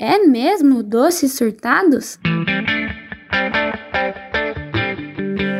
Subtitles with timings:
[0.00, 2.20] É mesmo Doces Surtados?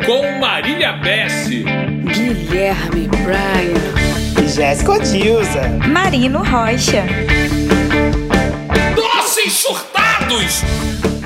[0.07, 1.64] Com Marília Bessi,
[2.04, 7.04] Guilherme Bryan, Jéssica Dilza, Marino Rocha.
[8.95, 10.08] Doces Surtados!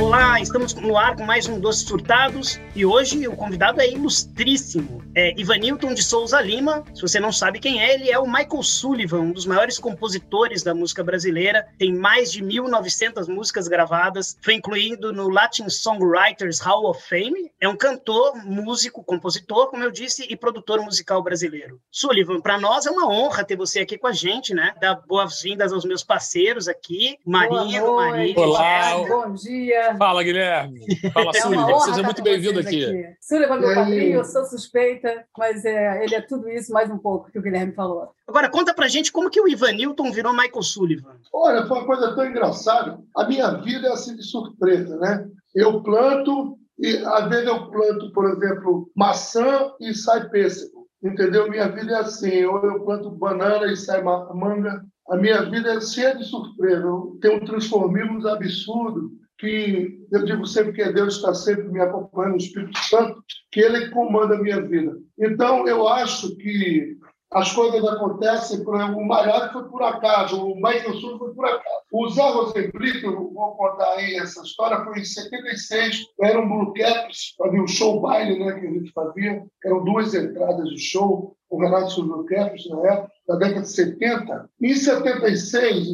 [0.01, 5.03] Olá, estamos no ar com mais um Doces Surtados e hoje o convidado é ilustríssimo.
[5.15, 6.85] É Ivanilton de Souza Lima.
[6.95, 10.63] Se você não sabe quem é, ele é o Michael Sullivan, um dos maiores compositores
[10.63, 11.67] da música brasileira.
[11.79, 17.51] Tem mais de 1.900 músicas gravadas, foi incluído no Latin Songwriters Hall of Fame.
[17.61, 21.79] É um cantor, músico, compositor, como eu disse, e produtor musical brasileiro.
[21.91, 24.75] Sullivan, para nós é uma honra ter você aqui com a gente, né?
[24.81, 28.39] Dar boas-vindas aos meus parceiros aqui, Marino, Maria.
[28.39, 29.97] Olá, bom dia.
[29.97, 30.81] Fala, Guilherme.
[31.13, 33.17] Fala, É honra Seja muito bem-vindo vocês aqui.
[33.21, 33.75] Sullivan, meu E aí?
[33.77, 37.43] padrinho, eu sou suspeita, mas é, ele é tudo isso, mais um pouco, que o
[37.43, 38.11] Guilherme falou.
[38.27, 41.17] Agora, conta pra gente como que o Ivanilton virou Michael Sullivan.
[41.33, 42.99] Olha, foi uma coisa tão engraçada.
[43.17, 45.27] A minha vida é assim de surpresa, né?
[45.55, 50.83] Eu planto e às vezes eu planto, por exemplo, maçã e sai pêssego.
[51.05, 51.51] Entendeu?
[51.51, 52.45] Minha vida é assim.
[52.45, 54.85] Ou eu planto banana e sai ma- manga.
[55.13, 56.87] A minha vida é cheia de surpresa.
[56.87, 62.35] Eu tenho um transformismo absurdo que eu digo sempre que Deus está sempre me acompanhando,
[62.35, 64.97] o Espírito Santo, que ele comanda a minha vida.
[65.19, 66.97] Então, eu acho que
[67.33, 71.47] as coisas acontecem, por exemplo, o Malhado foi por acaso, o Michael Sul foi por
[71.47, 71.83] acaso.
[71.91, 76.75] O Zé Rosenblit, eu vou contar aí essa história, foi em 76, era um Blue
[76.75, 81.35] Caps, fazia um show baile né, que a gente fazia, eram duas entradas de show,
[81.49, 84.51] o Renato Blue Caps, na época, da década de 70.
[84.61, 85.87] Em 76,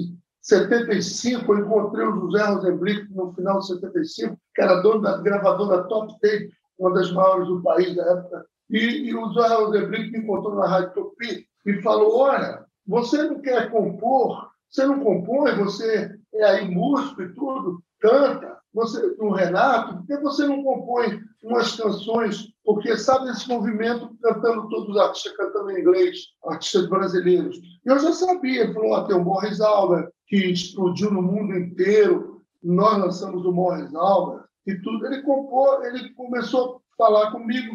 [0.43, 5.85] 75, eu encontrei o José Rosenblit no final de 75, que era dono da gravadora
[5.85, 8.47] Top Tape, uma das maiores do país da época.
[8.71, 13.41] E, e o Zé Rosenblit me encontrou na Rádio Tupi e falou: Olha, você não
[13.41, 19.97] quer compor, você não compõe, você é aí músico e tudo, canta, você no Renato,
[19.97, 22.49] por que você não compõe umas canções?
[22.65, 27.59] Porque sabe esse movimento cantando todos os artistas cantando em inglês, artistas brasileiros.
[27.85, 33.45] Eu já sabia, falou: tem o Morris Albert, que explodiu no mundo inteiro, nós lançamos
[33.47, 35.07] o Morris Albert e tudo.
[35.07, 37.75] Ele compôs, ele começou a falar comigo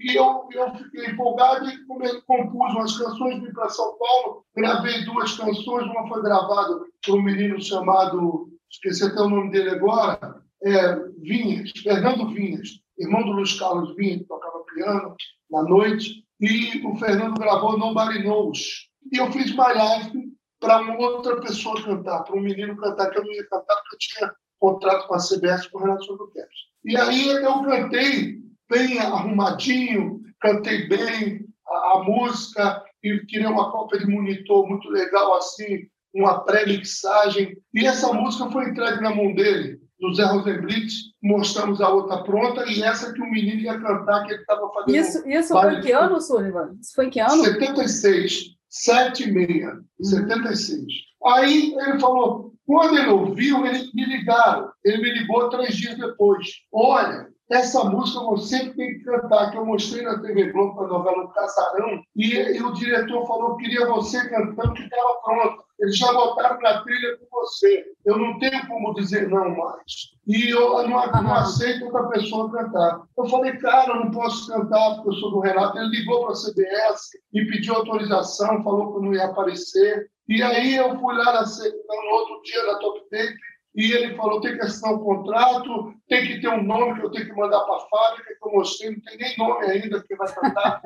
[0.00, 1.84] e eu, eu fiquei empolgado e
[2.22, 7.22] compus umas canções, vim para São Paulo, gravei duas canções, uma foi gravada por um
[7.22, 13.58] menino chamado, esqueci até o nome dele agora, é, Vinhas, Fernando Vinhas, irmão do Luiz
[13.58, 15.14] Carlos Vinhas, que tocava piano
[15.50, 18.88] na noite, e o Fernando gravou Nobody Knows.
[19.12, 23.24] E eu fiz Mariage para uma outra pessoa cantar, para um menino cantar, que eu
[23.24, 26.48] não ia cantar porque eu tinha contrato com a CBS com o Renato Sobrequeres.
[26.84, 28.40] E aí eu cantei
[28.70, 35.36] bem arrumadinho, cantei bem a, a música e tirei uma cópia de monitor muito legal
[35.36, 37.56] assim, uma pré-mixagem.
[37.74, 40.92] E essa música foi entregue na mão dele, do Zé Rosenblit.
[41.22, 44.96] Mostramos a outra pronta e essa que o menino ia cantar, que ele estava fazendo.
[44.96, 46.76] Isso, isso foi em que ano, Sullivan?
[46.80, 47.44] Isso foi em que ano?
[47.44, 50.84] 76, 7 e meia, 76.
[51.26, 54.70] Aí ele falou, quando ele ouviu, ele me ligaram.
[54.84, 56.46] Ele me ligou três dias depois.
[56.72, 60.88] Olha, essa música você tem que cantar, que eu mostrei na TV Globo para a
[60.88, 65.64] novela O Casarão, e, e o diretor falou que queria você cantando, que estava pronto.
[65.80, 67.86] Eles já botaram na trilha com você.
[68.04, 70.10] Eu não tenho como dizer não mais.
[70.28, 73.02] E eu não, não aceito outra pessoa cantar.
[73.16, 75.78] Eu falei, cara, eu não posso cantar porque eu sou do Renato.
[75.78, 80.08] Ele ligou para a CBS e pediu autorização, falou que não ia aparecer.
[80.28, 83.34] E aí eu fui lá na, no outro dia na Top Tape
[83.74, 87.10] e ele falou, tem que assinar um contrato, tem que ter um nome que eu
[87.10, 90.16] tenho que mandar para a fábrica, que eu mostrei, não tem nem nome ainda que
[90.16, 90.82] vai cantar.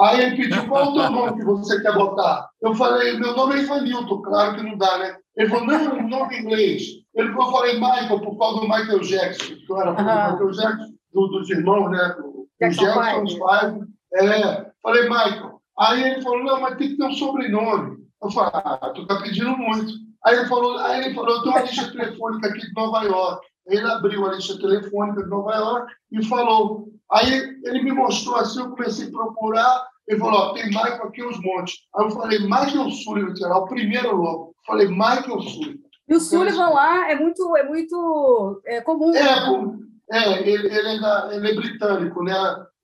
[0.00, 2.48] Aí ele pediu, qual é o teu nome que você quer botar?
[2.62, 5.16] Eu falei, meu nome é Ivanilton, claro que não dá, né?
[5.36, 6.82] Ele falou, não, um nome em inglês.
[7.16, 10.32] Ele falou, eu falei, Michael, por causa do Michael Jackson, que eu era fã do.
[10.32, 12.14] Michael Jackson, do- dos irmãos, né?
[12.16, 13.86] Do, Jackson Jackson's Five.
[14.14, 15.60] É, falei, Michael.
[15.80, 17.98] Aí ele falou, não, mas tem que ter um sobrenome.
[18.22, 19.92] Eu falei, ah, tu tá pedindo muito.
[20.24, 23.46] Aí ele falou, aí ele falou, eu tenho uma lista telefônica aqui de Nova York.
[23.66, 26.88] Ele abriu a lista telefônica de Nova York e falou.
[27.10, 27.32] Aí
[27.64, 29.86] ele me mostrou assim, eu comecei a procurar.
[30.08, 31.76] Ele falou, ó, tem Michael aqui uns montes.
[31.94, 34.54] Aí eu falei, Michael Sullivan, será o primeiro logo.
[34.66, 35.78] Falei, Michael Sullivan.
[36.08, 39.14] E o Sullivan lá é muito, é muito é comum.
[39.14, 39.76] É, pô,
[40.10, 42.34] é ele, ele, é ele é britânico, né?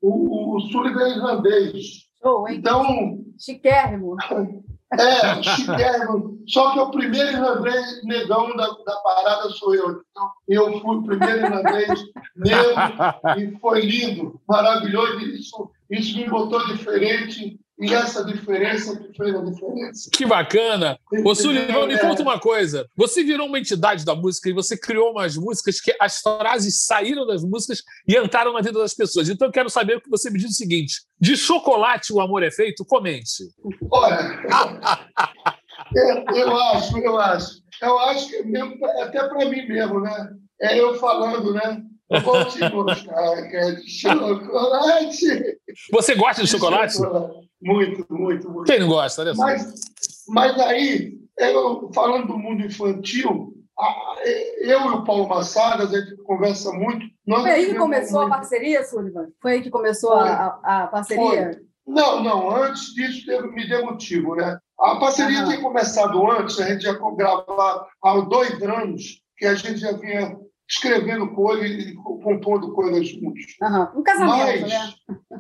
[0.03, 2.05] O, o, o Sullivan é irlandês.
[2.47, 2.57] Hein?
[2.59, 4.17] Então, Chiquérrimo.
[4.99, 6.39] É, chiquérrimo.
[6.47, 10.03] Só que o primeiro irlandês negão da, da parada sou eu.
[10.11, 12.01] Então, eu fui o primeiro irlandês
[12.37, 12.75] negro
[13.39, 15.21] e foi lindo, maravilhoso.
[15.21, 20.11] Isso, isso me botou diferente E essa diferença que fez a diferença.
[20.13, 20.99] Que bacana!
[21.25, 22.89] Ô, Sullivan, me conta uma coisa.
[22.97, 27.27] Você virou uma entidade da música e você criou umas músicas que as frases saíram
[27.27, 29.29] das músicas e entraram na vida das pessoas.
[29.29, 32.45] Então eu quero saber o que você me diz o seguinte: de chocolate o amor
[32.45, 32.85] é feito?
[32.85, 33.45] Comente.
[33.91, 34.21] Olha,
[35.97, 37.65] eu, eu acho, eu acho.
[37.83, 40.31] Eu acho que é mesmo, até para mim mesmo, né?
[40.61, 41.83] É eu falando, né?
[42.09, 45.59] Eu vou te mostrar que é de chocolate.
[45.91, 46.99] Você gosta de chocolate?
[47.65, 48.65] Muito, muito, muito.
[48.67, 49.23] Quem não gosta?
[49.23, 49.43] Olha só.
[49.43, 49.75] Mas,
[50.29, 54.15] mas aí, eu, falando do mundo infantil, a-
[54.61, 57.07] eu e o Paulo Massadas, a gente conversa muito.
[57.27, 58.35] Nós Foi aí que começou a muito.
[58.35, 59.29] parceria, Sullivan?
[59.41, 61.61] Foi aí que começou a, a- a parceria?
[61.87, 64.59] Não, não, antes disso teve, me deu motivo, né?
[64.79, 65.49] A parceria Aham.
[65.51, 70.37] tinha começado antes, a gente já gravava há dois anos que a gente já vinha
[70.69, 73.57] escrevendo coisas e compondo coisas juntos.
[73.63, 73.93] Aham.
[73.97, 74.95] Um casamento, Mas, né?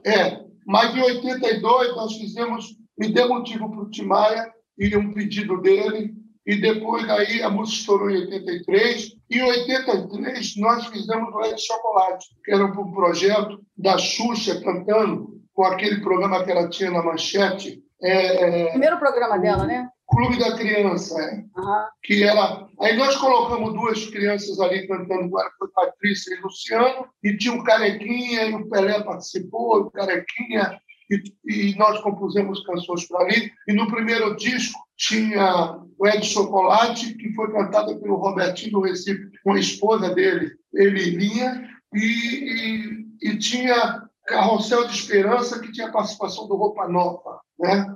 [0.06, 5.61] é, mas em 82 nós fizemos, me deu motivo para o Timaya e um pedido
[5.61, 6.14] dele,
[6.46, 9.16] e depois daí a música estourou em 83.
[9.31, 15.64] Em 83 nós fizemos o Ed Chocolate, que era um projeto da Xuxa cantando com
[15.64, 19.88] aquele programa que ela tinha na manchete, é, Primeiro programa dela, né?
[20.14, 21.88] Clube da Criança, é Aham.
[22.02, 22.66] que era.
[22.81, 27.64] Aí nós colocamos duas crianças ali cantando ela, foi Patrícia e Luciano, e tinha o
[27.64, 30.78] Carequinha, e o Pelé participou, o Carequinha,
[31.11, 33.52] e, e nós compusemos canções para ali.
[33.69, 39.31] E no primeiro disco tinha o Ed Chocolate, que foi cantada pelo Robertinho do Recife,
[39.43, 45.93] com a esposa dele, Elilinha, e, e, e tinha Carrossel de Esperança, que tinha a
[45.93, 47.40] participação do Roupa Nova.
[47.58, 47.87] Né?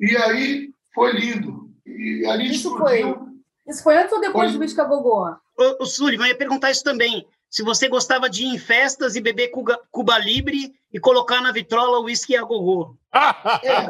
[0.00, 1.67] E aí foi lindo.
[1.96, 3.28] E ali Isso explodiu.
[3.66, 4.52] Isso foi antes ou depois Foi.
[4.52, 5.26] do Bisca Gogô?
[5.58, 7.26] O, o Sullivan, eu ia perguntar isso também.
[7.50, 11.52] Se você gostava de ir em festas e beber Cuba, Cuba Libre e colocar na
[11.52, 12.94] vitrola o uísque a gogô.
[13.62, 13.88] É,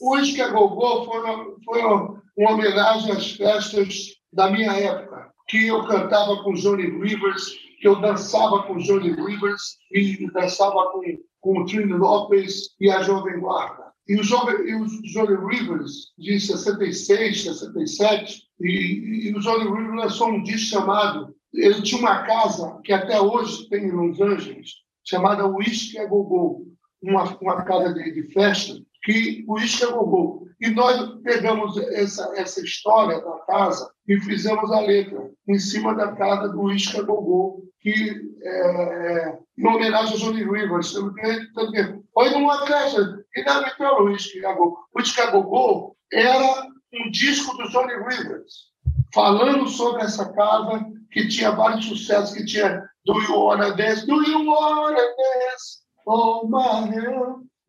[0.00, 5.86] o Whisky a Gogô foi, uma, foi homenagem às festas da minha época, que eu
[5.86, 11.00] cantava com Johnny Rivers, que eu dançava com Johnny Rivers e dançava com,
[11.40, 13.87] com o Trini Lopes e a Jovem Guarda.
[14.08, 14.74] E o, e
[15.12, 19.40] Johnny Rivers, de 66, 67, e, e o
[19.74, 21.34] Rivers lançou um disco chamado...
[21.52, 24.70] Ele tinha uma casa que até hoje tem em Los Angeles,
[25.04, 26.68] chamada Whisky a Gogô
[27.02, 30.46] uma, uma casa de, de festa que o Isca Gogô.
[30.60, 36.12] E nós pegamos essa, essa história da casa e fizemos a letra em cima da
[36.12, 40.92] casa do Isca Gogô, que é, em homenagem a Johnny Rivers.
[40.92, 44.78] Tanto que- tanto que Foi numa festa e na vitrola o Isca Gogô.
[44.94, 48.68] O Isca Gogô era um disco do Johnny Rivers,
[49.14, 54.06] falando sobre essa casa que tinha vários sucessos, que tinha Do You Wanna Dance?
[54.06, 55.78] Do You Wanna Dance?
[56.06, 56.90] Oh, my.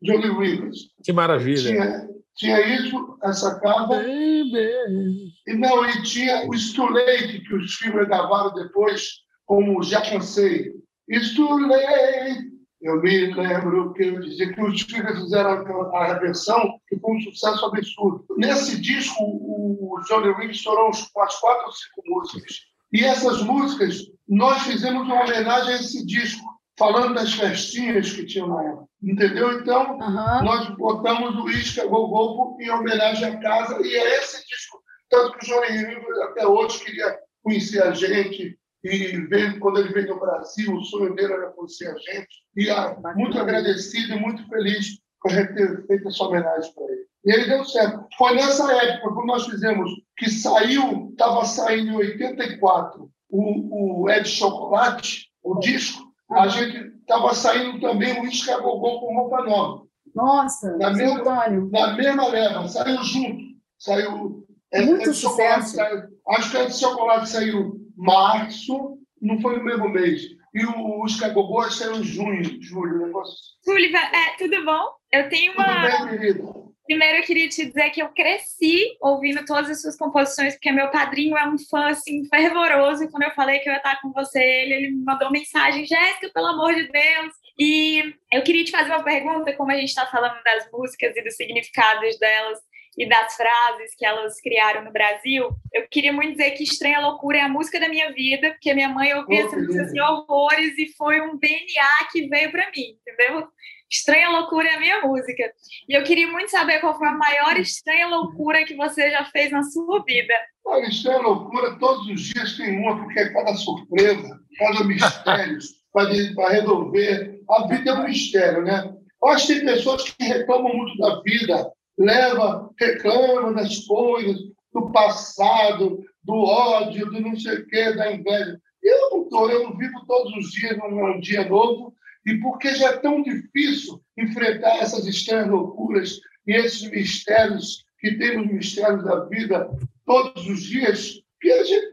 [0.02, 0.90] Johnny Rivers.
[1.04, 1.62] Que maravilha.
[1.62, 3.88] Tinha, tinha isso, essa casa.
[3.88, 5.32] Baby.
[5.46, 9.02] E não, e tinha o It's Too Late, que os filmes gravaram depois,
[9.44, 10.72] como Já Cansei.
[11.10, 12.50] It's Too Late.
[12.80, 15.50] Eu me lembro que eu dizia que os filhos fizeram
[15.94, 18.24] a, a versão que foi um sucesso absurdo.
[18.38, 22.60] Nesse disco, o, Johnny Rivers estourou umas quatro ou cinco músicas.
[22.92, 26.42] E essas músicas, nós fizemos uma homenagem a esse disco,
[26.78, 28.86] falando das festinhas que tinham na época.
[29.02, 29.60] Entendeu?
[29.60, 30.42] Então, Aham.
[30.42, 34.80] nós botamos o Isca Gogol em homenagem à casa, e é esse disco.
[35.10, 39.92] Tanto que o Johnny Rivers até hoje queria conhecer a gente, e veio, quando ele
[39.92, 42.28] veio no Brasil, o sonho dele era conhecer a gente.
[42.56, 47.04] E ah, muito agradecido e muito feliz por ter feito essa homenagem para ele.
[47.24, 48.06] E ele deu certo.
[48.16, 54.26] Foi nessa época, quando nós fizemos, que saiu, estava saindo em 84, o, o Ed
[54.26, 59.82] Chocolate, o disco, a gente estava saindo também o Isca Gogol com roupa nova.
[60.14, 61.48] Nossa, Na mesma-.
[61.70, 63.42] Na mesma leva, saiu junto.
[63.78, 64.46] Saiu.
[64.72, 65.76] é, Muito é chocolate, sucesso.
[65.76, 70.22] saiu- acho que a de chocolate saiu março, não foi no mesmo mês.
[70.52, 73.36] E o Escagogô saiu em junho, julho, negócio.
[73.62, 74.82] Sullivan, é, tudo bom?
[75.12, 76.06] Eu tenho Tudo uma.
[76.06, 76.60] bem, querida?
[76.86, 80.90] Primeiro, eu queria te dizer que eu cresci ouvindo todas as suas composições, porque meu
[80.90, 83.04] padrinho é um fã assim fervoroso.
[83.04, 85.86] E quando eu falei que eu ia estar com você, ele, ele me mandou mensagem:
[85.86, 87.32] Jéssica, pelo amor de Deus.
[87.56, 91.22] E eu queria te fazer uma pergunta, como a gente está falando das músicas e
[91.22, 92.58] dos significados delas
[92.98, 97.38] e das frases que elas criaram no Brasil, eu queria muito dizer que Estranha Loucura
[97.38, 99.84] é a música da minha vida, porque minha mãe ouvia Oh, essa que música lindo.
[99.86, 103.48] assim, horrores e foi um DNA que veio para mim, entendeu?
[103.90, 105.52] Estranha Loucura é a minha música.
[105.88, 109.50] E eu queria muito saber qual foi a maior estranha loucura que você já fez
[109.50, 110.32] na sua vida.
[110.64, 111.76] Olha, é loucura.
[111.78, 115.58] Todos os dias tem uma, porque é cada surpresa, cada mistério
[115.92, 117.40] para resolver.
[117.50, 118.94] A vida é um mistério, né?
[119.22, 124.38] Eu acho que tem pessoas que reclamam muito da vida leva, reclama das coisas,
[124.72, 128.58] do passado, do ódio, do não sei o quê, da inveja.
[128.82, 132.96] Eu não tô, eu vivo todos os dias num dia novo, e porque já é
[132.96, 139.70] tão difícil enfrentar essas estranhas loucuras e esses mistérios que tem nos mistérios da vida
[140.06, 141.90] todos os dias, que a gente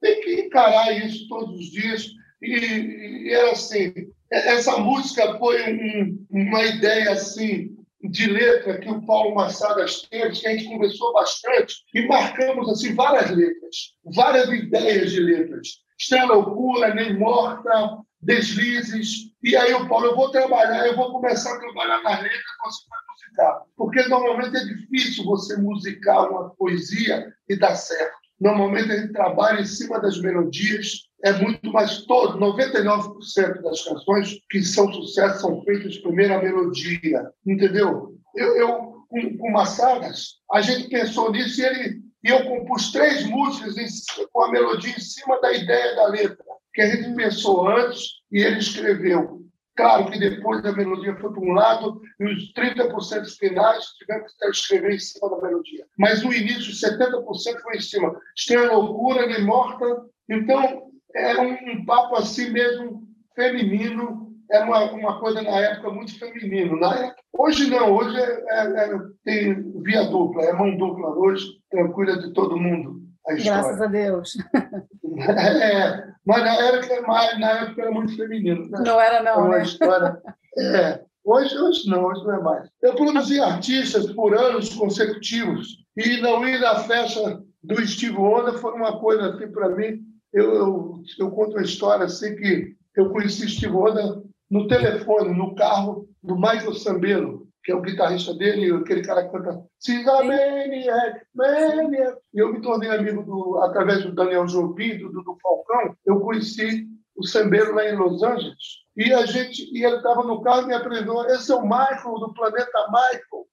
[0.00, 2.08] tem que encarar isso todos os dias.
[2.42, 3.92] E, e é assim,
[4.30, 7.73] essa música foi um, uma ideia assim
[8.10, 12.94] de letra que o Paulo Massadas teve, que a gente conversou bastante e marcamos assim
[12.94, 15.68] várias letras, várias ideias de letras.
[15.98, 19.32] Estrela Loucura, Nem Morta, Deslizes.
[19.42, 22.84] E aí o Paulo, eu vou trabalhar, eu vou começar a trabalhar nas letras, você
[22.88, 23.62] vai musicar.
[23.76, 28.14] Porque normalmente é difícil você musicar uma poesia e dar certo.
[28.40, 34.38] Normalmente a gente trabalha em cima das melodias, é muito mais todo, 99% das canções
[34.50, 38.14] que são sucesso são feitas primeiro a melodia, entendeu?
[38.36, 43.26] Eu, eu com, com Massadas, a gente pensou nisso e ele e eu compus três
[43.26, 43.86] músicas em,
[44.32, 48.02] com a melodia em cima da ideia da letra, que a gente pensou antes
[48.32, 49.42] e ele escreveu.
[49.76, 54.48] Claro que depois a melodia foi para um lado e os 30% finais tivemos que
[54.48, 55.84] escrever em cima da melodia.
[55.98, 58.18] Mas no início, 70% foi em cima.
[58.36, 59.84] Estranha loucura, nem morta.
[60.30, 63.02] Então, era um, um, papo assim mesmo
[63.34, 64.32] feminino.
[64.50, 66.78] Era uma, uma coisa na época muito feminino.
[66.78, 71.46] Na época, hoje não, hoje é, é, é, tem via dupla, é mão dupla hoje,
[71.70, 73.02] tranquila de todo mundo.
[73.26, 74.32] Graças a Deus.
[75.16, 78.68] É, mas na época, mas na época era muito feminino.
[78.68, 78.80] Né?
[78.84, 79.46] Não era, não.
[79.46, 79.62] Uma né?
[79.62, 80.20] história.
[80.58, 82.68] É, hoje, hoje não, hoje não é mais.
[82.82, 88.72] Eu produzi artistas por anos consecutivos e não ir na festa do Steve Wonder foi
[88.72, 90.00] uma coisa assim para mim.
[90.34, 95.54] Eu, eu, eu, conto uma história assim que eu conheci Steve Wonder no telefone, no
[95.54, 100.24] carro do Michael Sambelo, que é o guitarrista dele, aquele cara que canta She's a
[100.24, 102.18] Maniac, Maniac.
[102.34, 105.96] E eu me tornei amigo do, através do Daniel Jobim, do, do Falcão.
[106.04, 106.86] Eu conheci
[107.16, 108.84] o Sambeiro lá em Los Angeles.
[108.96, 111.24] E a gente, e ele estava no carro e me apresentou.
[111.26, 113.46] Esse é o Michael, do planeta Michael,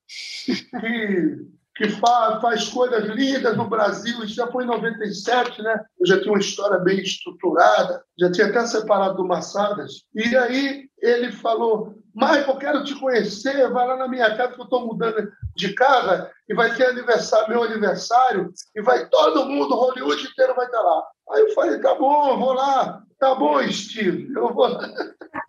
[0.46, 1.48] que,
[1.82, 4.24] que faz, coisas lindas no Brasil.
[4.24, 5.84] Isso já foi em 97, né?
[6.00, 10.04] Eu já tinha uma história bem estruturada, já tinha até separado do Massadas.
[10.14, 14.66] E aí ele falou: Michael, quero te conhecer, vai lá na minha casa, que eu
[14.66, 20.24] estou mudando de casa, e vai ter aniversário, meu aniversário, e vai todo mundo, Hollywood
[20.24, 21.04] inteiro vai estar lá.
[21.32, 23.02] Aí eu falei, tá bom, vou lá.
[23.20, 24.88] Tá bom, Steve, eu vou lá.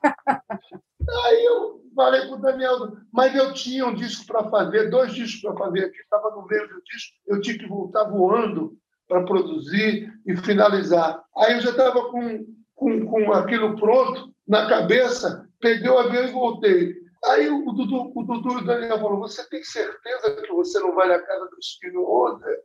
[1.24, 5.40] Aí eu falei para o Daniel, mas eu tinha um disco para fazer, dois discos
[5.40, 8.76] para fazer aqui, estava no meio do disco, eu tinha que voltar voando
[9.08, 11.22] para produzir e finalizar.
[11.36, 16.32] Aí eu já estava com, com, com aquilo pronto na cabeça, peguei o avião e
[16.32, 17.02] voltei.
[17.24, 20.94] Aí o Dudu, o Dudu e o Daniel falaram: Você tem certeza que você não
[20.94, 22.56] vai na casa do Espino ontem?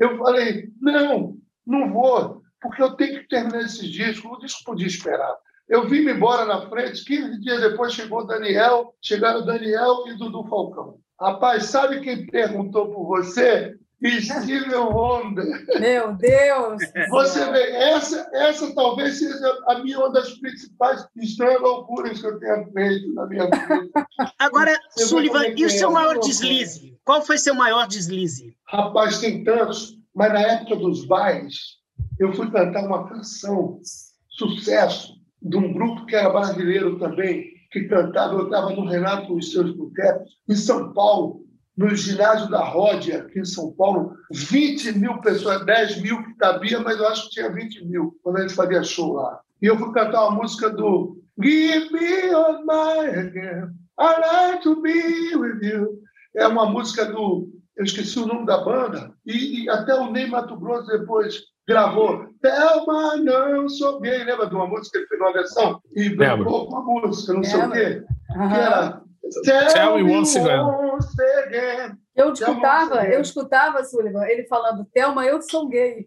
[0.00, 4.28] Eu falei: Não, não vou, porque eu tenho que terminar esse disco.
[4.28, 5.36] O disco podia esperar.
[5.68, 10.12] Eu vim embora na frente, 15 dias depois chegou o Daniel, chegaram o Daniel e
[10.12, 10.98] o Dudu Falcão.
[11.20, 13.74] Rapaz, sabe quem perguntou por você?
[14.20, 15.64] Steve Wonder.
[15.80, 16.82] Meu Deus!
[17.08, 22.38] Você vê, essa, essa talvez seja a minha uma das principais estranhas loucuras que eu
[22.38, 23.88] tenha feito na minha vida.
[24.38, 26.96] Agora, Sullivan, e o seu maior deslize?
[27.04, 28.54] Qual foi seu maior deslize?
[28.66, 31.76] Rapaz, tem tantos, mas na época dos bailes,
[32.20, 33.80] eu fui cantar uma canção,
[34.28, 35.15] sucesso,
[35.48, 39.72] de um grupo que era brasileiro também, que cantava, eu estava no Renato os seus
[39.72, 41.44] botecos, em São Paulo,
[41.76, 46.80] no ginásio da Ródia, aqui em São Paulo, 20 mil pessoas, 10 mil que cabia,
[46.80, 49.40] mas eu acho que tinha 20 mil quando a gente fazia show lá.
[49.60, 54.80] E eu fui cantar uma música do Give me your mind again, I like to
[54.80, 56.00] be with you.
[56.34, 60.26] É uma música do, eu esqueci o nome da banda, e, e até o Ney
[60.26, 64.24] Mato Grosso depois gravou Thelma, não sou gay.
[64.24, 65.80] Lembra de uma música que ele fez uma versão?
[65.94, 68.04] E brincou com a música, não sei o quê.
[68.36, 68.48] Uhum.
[68.48, 69.00] Que era
[69.44, 70.60] Tell, Tell me once again.
[70.60, 71.96] once again.
[72.14, 76.06] Eu escutava, eu escutava, Sullivan, ele falando, Thelma, eu sou gay.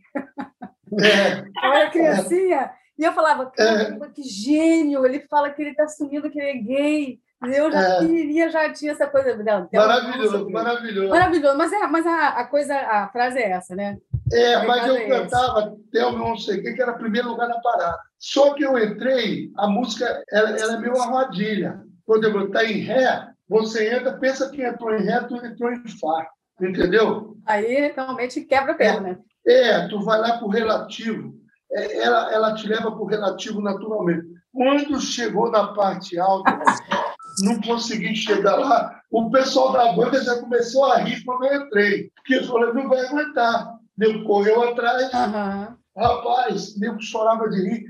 [1.01, 3.63] É, Eu era criancinha e eu falava, É.
[3.63, 7.19] caramba, que gênio, ele fala que ele está assumindo que ele é gay.
[7.53, 8.00] Eu já É.
[8.00, 9.36] queria, já tinha essa coisa.
[9.38, 11.10] Não, maravilhoso, maravilhoso.
[11.10, 13.98] Maravilhoso, mas, é, mas a, a coisa, a frase é essa, né?
[14.31, 17.48] É, mas eu é cantava Thelma não sei o quê, que era o primeiro lugar
[17.48, 17.98] na parada.
[18.17, 21.81] Só que eu entrei, a música ela, ela é meio armadilha.
[22.05, 25.88] Quando eu está em ré, você entra, pensa que entrou em ré, tu entrou em
[25.88, 26.27] fá.
[26.62, 27.38] Entendeu?
[27.45, 29.19] Aí realmente quebra a perna.
[29.48, 31.33] É, tu vai lá para o relativo.
[31.71, 34.27] É, ela, ela te leva para o relativo naturalmente.
[34.51, 36.51] Quando chegou na parte alta,
[37.43, 39.00] não consegui chegar lá.
[39.09, 42.89] O pessoal da banda já começou a rir quando eu entrei, porque eu falei, não
[42.89, 43.78] vai aguentar.
[44.00, 45.77] Nego correu atrás, Aham.
[45.96, 47.86] rapaz, nego chorava de rir.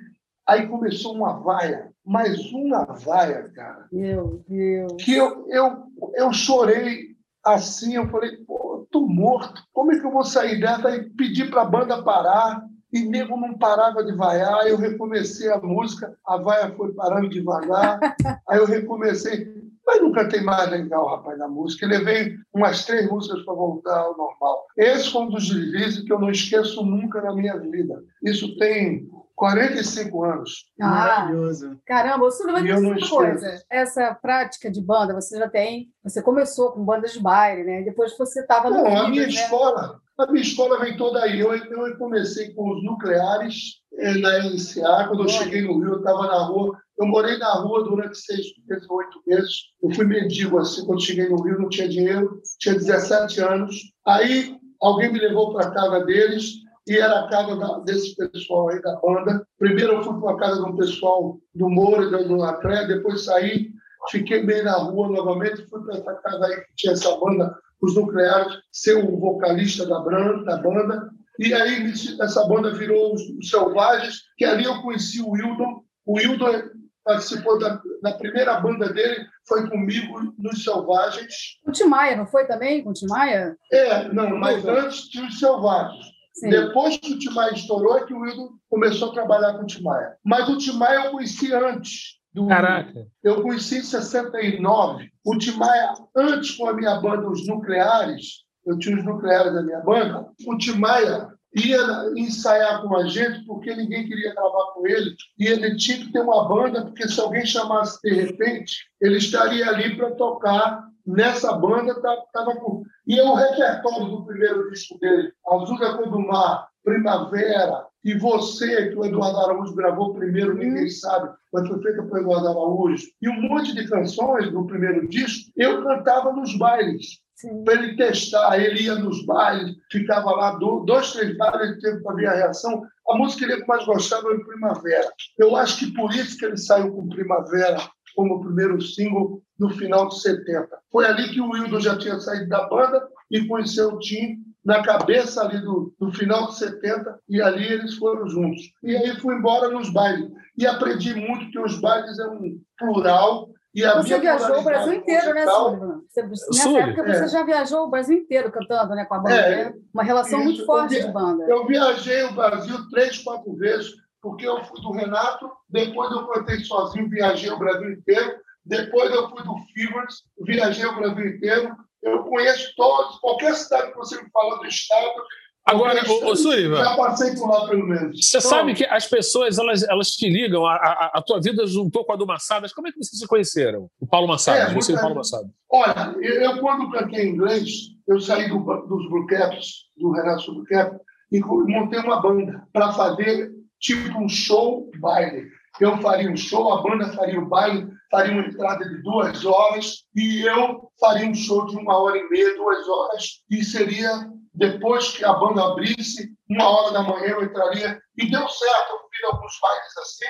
[0.47, 4.93] Aí começou uma vaia, mais uma vaia, cara Meu Deus.
[5.03, 5.83] que eu, eu,
[6.15, 7.09] eu chorei
[7.45, 10.89] assim, eu falei, pô, tô morto, como é que eu vou sair dessa?
[11.15, 16.17] Pedi para a banda parar, e nego não parava de vaiar, eu recomecei a música,
[16.25, 17.99] a vaia foi parando devagar,
[18.49, 19.58] aí eu recomecei,
[19.89, 23.97] mas não cantei mais legal, rapaz, na música, eu levei umas três músicas para voltar
[23.97, 24.65] ao normal.
[24.77, 28.03] Esse foi um dos deslizes que eu não esqueço nunca na minha vida.
[28.23, 30.65] Isso tem 45 anos.
[30.79, 31.79] Ah, Maravilhoso.
[31.87, 33.15] caramba, o Sullivan, E me eu diz não uma esqueço.
[33.15, 33.63] coisa.
[33.69, 35.89] Essa prática de banda, você já tem.
[36.03, 37.81] Você começou com bandas de baile, né?
[37.81, 38.83] Depois você estava no.
[38.83, 39.29] Não, a minha né?
[39.29, 41.39] escola, a minha escola vem toda aí.
[41.39, 43.79] Eu, eu comecei com os nucleares
[44.19, 45.07] na LCA.
[45.07, 46.77] Quando eu cheguei no Rio, eu estava na rua.
[46.99, 49.51] Eu morei na rua durante seis meses, oito meses.
[49.81, 50.85] Eu fui mendigo assim.
[50.85, 52.41] Quando cheguei no Rio, não tinha dinheiro.
[52.59, 53.75] Tinha 17 anos.
[54.05, 56.53] Aí alguém me levou para a casa deles
[56.87, 59.45] e era a casa da- desse pessoal aí da banda.
[59.57, 63.69] Primeiro eu fui para a casa de um pessoal do Moura, do Lacré, depois saí,
[64.09, 67.95] fiquei meio na rua novamente, fui para essa casa aí que tinha essa banda, os
[67.95, 71.09] Nucleares, ser o vocalista da, da banda.
[71.39, 71.91] E aí
[72.21, 75.83] essa banda virou os, Selvagens, que ali eu conheci o Wildon.
[76.05, 76.61] O Wildon
[77.03, 81.33] participou da, da primeira banda dele, foi comigo nos Selvagens.
[81.65, 82.83] O Tim Maia, não foi também?
[82.83, 83.55] Com o Tim Maia?
[83.71, 86.19] É, não, mas antes tinha os Selvagens.
[86.39, 86.49] Sim.
[86.49, 90.15] Depois que o Timaya estourou, é que o Wildo começou a trabalhar com o Timaya.
[90.23, 92.17] Mas o Timaya eu conheci antes.
[92.33, 93.07] Do, Caraca.
[93.23, 95.09] Eu conheci em 69.
[95.25, 99.81] O Timaya, antes com a minha banda, os Nucleares, eu tinha os Nucleares da minha
[99.81, 105.15] banda, o Timaya ia ensaiar com a gente porque ninguém queria gravar com ele.
[105.37, 109.67] E ele tinha que ter uma banda porque se alguém chamasse de repente ele estaria
[109.67, 112.83] ali para tocar nessa banda tá- tava com.
[113.07, 118.17] E é o repertório do primeiro disco dele Azul da Cor do Mar Primavera e
[118.17, 123.07] você que o Eduardo Araújo gravou primeiro ninguém sabe mas foi feita por Eduardo Araújo
[123.21, 127.19] e um monte de canções do primeiro disco eu cantava nos bailes.
[127.63, 128.59] Para ele testar.
[128.59, 132.35] Ele ia nos bailes, ficava lá do- dois, três bailes, ele teve para ver a
[132.35, 132.83] reação.
[133.09, 135.09] A música que ele mais gostava era Primavera.
[135.37, 137.77] Eu acho que por isso que ele saiu com Primavera
[138.15, 140.67] como primeiro single no final de 70.
[140.91, 144.83] Foi ali que o Wildo já tinha saído da banda e conheceu o Tim na
[144.83, 148.61] cabeça ali do, do final de 70 e ali eles foram juntos.
[148.83, 150.29] E aí fui embora nos bailes.
[150.57, 154.93] E aprendi muito que os bailes é um plural e a Você viajou o Brasil
[154.93, 156.01] inteiro, né, musical- Sullivan?
[156.07, 157.13] Você, nessa Sully, época é.
[157.13, 159.35] você já viajou o Brasil inteiro cantando né, com a banda.
[159.35, 159.73] É, né?
[159.93, 160.47] Uma relação isso.
[160.47, 161.43] muito forte de banda.
[161.43, 166.59] Eu viajei o Brasil três, quatro vezes, porque eu fui do Renato, depois eu cantei
[166.63, 171.75] sozinho, viajei o Brasil inteiro, depois eu fui do Fevers, viajei o Brasil inteiro.
[172.01, 175.21] Eu conheço todos, qualquer cidade que você me fala do estado.
[175.65, 176.35] Agora, qualquer ô,
[176.77, 178.17] Já passei por lá, pelo menos.
[178.17, 181.65] Você Então, sabe que as pessoas elas, elas te ligam, a, a, a tua vida
[181.67, 182.73] juntou com a do Massadas.
[182.73, 183.89] Como é que vocês se conheceram?
[183.99, 185.49] O Paulo Massadas, É, você e o Paulo Massadas.
[185.71, 187.69] Olha, eu, eu, quando cantei inglês,
[188.07, 190.97] eu saí do, dos Blue Caps, do Renato Blue Cap,
[191.31, 195.47] e montei uma banda para fazer tipo um show baile.
[195.79, 200.03] Eu faria um show, a banda faria o baile, faria uma entrada de duas horas,
[200.15, 204.27] e eu faria um show de uma hora e meia, duas horas, e seria
[204.59, 207.99] depois que a banda abrisse, uma hora da manhã eu entraria.
[208.17, 210.25] E deu certo, eu fiz alguns bailes assim,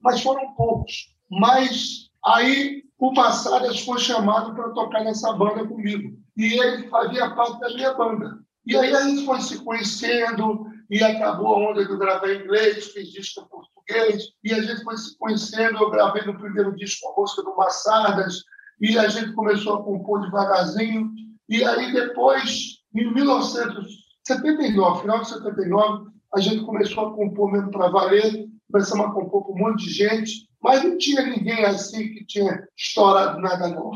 [0.00, 1.14] mas foram poucos.
[1.30, 6.16] Mas aí o Massadas foi chamado para tocar nessa banda comigo.
[6.36, 8.38] E ele fazia parte da minha banda.
[8.64, 12.92] E aí a gente foi se conhecendo, e acabou a onda do gravar em inglês,
[12.92, 15.78] fiz disco em português, e a gente foi se conhecendo.
[15.78, 18.42] Eu gravei no primeiro disco a música do Massadas,
[18.80, 21.10] e a gente começou a compor devagarzinho.
[21.48, 27.88] E aí depois, em 1979, final de 79, a gente começou a compor mesmo para
[27.88, 32.24] valer, começamos a compor com um monte de gente, mas não tinha ninguém assim que
[32.24, 33.90] tinha estourado nada não.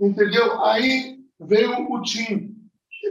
[0.00, 0.62] Entendeu?
[0.64, 2.54] Aí veio o Tim.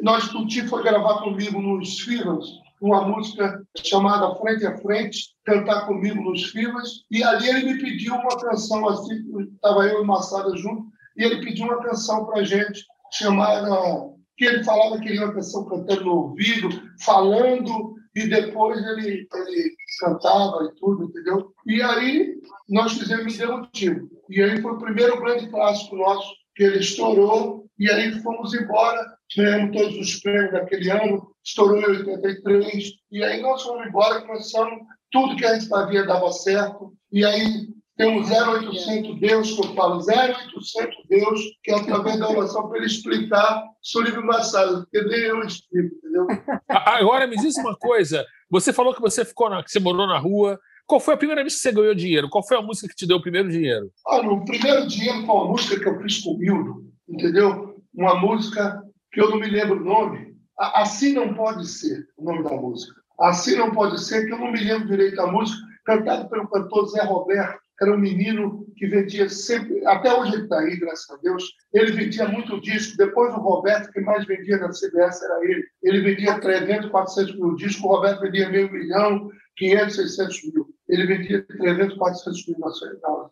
[0.01, 2.45] Nós, o Tim foi gravar comigo nos Fivas,
[2.81, 8.13] uma música chamada Frente a Frente, cantar comigo nos Fivas, e ali ele me pediu
[8.13, 9.23] uma canção, assim,
[9.55, 14.63] estava eu e Massada junto, e ele pediu uma canção para gente, chamada que ele
[14.63, 16.69] falava que queria uma canção cantando no ouvido,
[16.99, 21.53] falando, e depois ele, ele cantava e tudo, entendeu?
[21.65, 22.35] E aí
[22.69, 24.09] nós fizemos Me Deu Motivo.
[24.29, 29.17] E aí foi o primeiro grande clássico nosso, que ele estourou, e aí fomos embora,
[29.35, 34.79] ganhamos todos os prêmios daquele ano, estourou em 83, e aí nós fomos embora, começamos,
[35.11, 39.73] tudo que a gente fazia dava certo, e aí tem um 0800 Deus, que eu
[39.75, 45.19] falo 0800 Deus, que é através da oração para ele explicar Sullivan Massado, porque nem
[45.19, 46.27] eu explico, entendeu?
[46.67, 50.17] Agora me diz uma coisa: você falou que você ficou na, que você morou na
[50.17, 50.59] rua.
[50.85, 52.29] Qual foi a primeira vez que você ganhou dinheiro?
[52.29, 53.89] Qual foi a música que te deu o primeiro dinheiro?
[54.05, 57.81] Ah, o primeiro dinheiro foi uma música que eu fiz com o Mildo, entendeu?
[57.93, 60.35] Uma música que eu não me lembro o nome.
[60.57, 62.93] Assim não pode ser o nome da música.
[63.17, 66.87] Assim não pode ser, que eu não me lembro direito da música, cantado pelo cantor
[66.87, 71.17] Zé Roberto, era um menino que vendia sempre, até hoje ele está aí, graças a
[71.21, 71.43] Deus.
[71.73, 72.97] Ele vendia muito disco.
[72.97, 75.63] Depois o Roberto, que mais vendia na CBS era ele.
[75.83, 77.83] Ele vendia 300, 400 mil discos.
[77.83, 80.67] O Roberto vendia meio milhão, 500, 600 mil.
[80.89, 82.71] Ele vendia 300, 400 mil na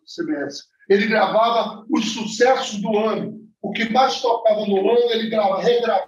[0.06, 0.64] CBS.
[0.88, 3.40] Ele gravava os sucessos do ano.
[3.60, 6.06] O que mais tocava no ano, ele gravava, regravava.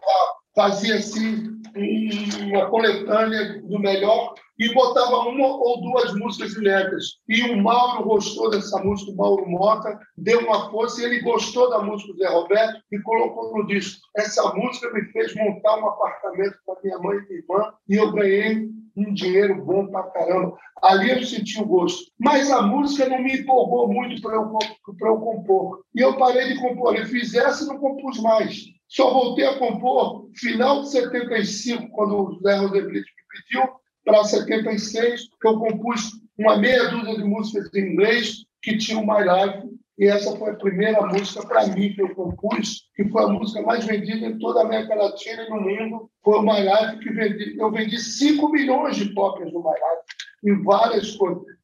[0.55, 7.05] Fazia assim uma coletânea do melhor e botava uma ou duas músicas inéditas.
[7.29, 11.69] E o Mauro gostou dessa música, o Mauro Mota, deu uma força e ele gostou
[11.71, 14.01] da música do Zé Roberto e colocou no disco.
[14.17, 18.13] Essa música me fez montar um apartamento para minha mãe e minha irmã e eu
[18.13, 20.57] ganhei um dinheiro bom para caramba.
[20.83, 22.13] Ali eu senti o gosto.
[22.19, 24.57] Mas a música não me empolgou muito para eu,
[25.01, 25.83] eu compor.
[25.95, 26.95] E eu parei de compor.
[26.95, 28.74] Eu fiz essa e não compus mais.
[28.89, 35.29] Só voltei a compor final de 75, quando o Zé Rosenblit me pediu, para 76,
[35.41, 39.75] que eu compus uma meia dúzia de músicas em inglês que tinha o My Life,
[39.99, 43.63] e essa foi a primeira música para mim que eu compus, que foi a música
[43.63, 47.13] mais vendida em toda a América Latina e no mundo, foi o My Life, que
[47.13, 51.17] vendi, eu vendi 5 milhões de cópias do My Life, em várias,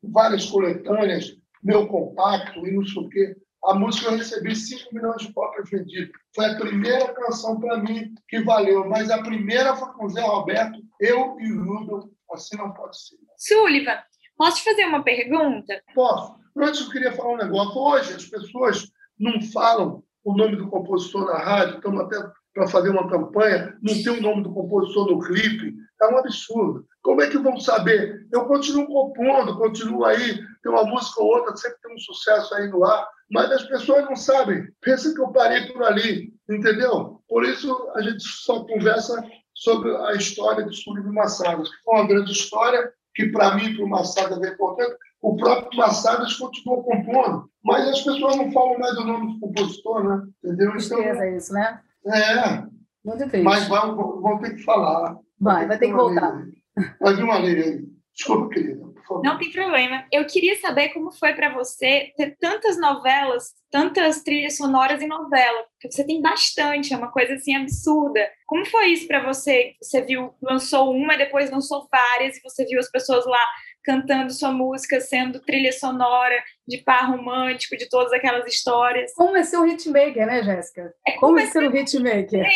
[0.03, 3.37] várias coletâneas, meu compacto e não sei o quê.
[3.65, 6.11] A música eu recebi 5 milhões de cópias vendidas.
[6.35, 10.23] Foi a primeira canção para mim que valeu, mas a primeira foi com o Zé
[10.23, 13.17] Roberto, eu e o Rudolf Assim não pode ser.
[13.37, 13.99] Sullivan,
[14.37, 15.83] posso te fazer uma pergunta?
[15.95, 16.39] Posso.
[16.57, 17.77] Antes eu queria falar um negócio.
[17.77, 22.17] Hoje as pessoas não falam o nome do compositor na rádio, estamos até
[22.55, 25.75] para fazer uma campanha, não tem o nome do compositor no clipe.
[26.03, 26.87] É um absurdo.
[27.03, 28.27] Como é que vão saber?
[28.33, 32.69] Eu continuo compondo, continuo aí, tem uma música ou outra, sempre tem um sucesso aí
[32.69, 34.67] no ar, mas as pessoas não sabem.
[34.81, 37.21] Pensa que eu parei por ali, entendeu?
[37.29, 39.23] Por isso a gente só conversa
[39.55, 43.85] sobre a história de Súlio Massadas, que foi uma grande história, que para mim, para
[43.85, 44.97] o Massadas é importante.
[45.23, 50.05] O próprio Massadas continuou compondo, mas as pessoas não falam mais do nome do compositor,
[50.05, 50.27] né?
[50.43, 50.73] Entendeu?
[50.77, 51.81] Então, é isso, né?
[52.07, 52.65] É.
[53.05, 53.45] Muito triste.
[53.45, 55.17] Mas vão, vão ter que falar.
[55.39, 56.43] Vai, vai ter que voltar.
[57.01, 57.89] Vai vir uma lei aí.
[58.15, 58.90] Desculpa, querida.
[59.25, 60.05] Não tem problema.
[60.13, 65.65] Eu queria saber como foi para você ter tantas novelas, tantas trilhas sonoras em novela,
[65.73, 68.29] porque você tem bastante, é uma coisa assim absurda.
[68.47, 69.73] Como foi isso para você?
[69.83, 73.45] Você viu, lançou uma, depois lançou várias, e você viu as pessoas lá
[73.83, 79.13] cantando sua música, sendo trilha sonora de par romântico, de todas aquelas histórias.
[79.15, 80.93] Como é ser um hitmaker, né, Jéssica?
[81.07, 82.47] É como, como é ser um hitmaker.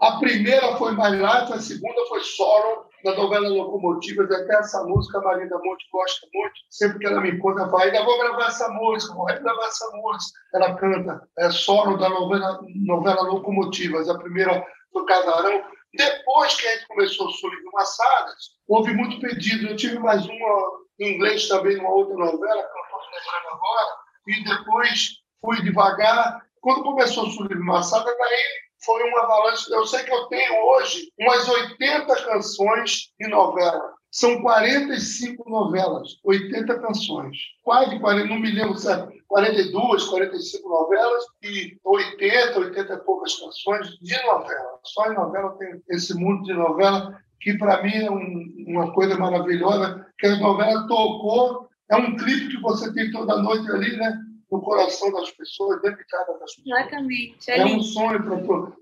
[0.00, 5.18] a primeira foi My Life, a segunda foi Sorrow, da novela Locomotivas, até essa música
[5.18, 6.54] a Marina Monte gosta muito.
[6.70, 9.90] Sempre que ela me encontra, ela fala, ainda vou gravar essa música, vou gravar essa
[9.96, 10.40] música.
[10.54, 15.64] Ela canta é, Sorrow da novela, novela Locomotivas, a primeira do Casarão.
[15.94, 18.36] Depois que a gente começou o Sul Massadas,
[18.66, 19.68] houve muito pedido.
[19.68, 23.96] Eu tive mais uma em inglês também, numa outra novela, que eu estou lembrando agora,
[24.28, 25.10] e depois
[25.40, 26.40] fui devagar.
[26.60, 28.44] Quando começou o Sul Massadas, daí
[28.84, 29.72] foi uma avalanche.
[29.72, 33.94] Eu sei que eu tenho hoje umas 80 canções de novela.
[34.10, 37.36] São 45 novelas, 80 canções.
[37.62, 43.88] Quase 40, não me lembro certo, 42, 45 novelas e 80, 80 e poucas canções
[44.02, 44.78] de novela.
[44.84, 49.16] Só em novela tem esse mundo de novela que para mim é um, uma coisa
[49.16, 54.16] maravilhosa, que a novela tocou, é um clipe que você tem toda noite ali, né?
[54.52, 56.80] No coração das pessoas, dentro de cada das pessoas.
[56.80, 57.50] Exatamente.
[57.50, 58.36] É, é um sonho para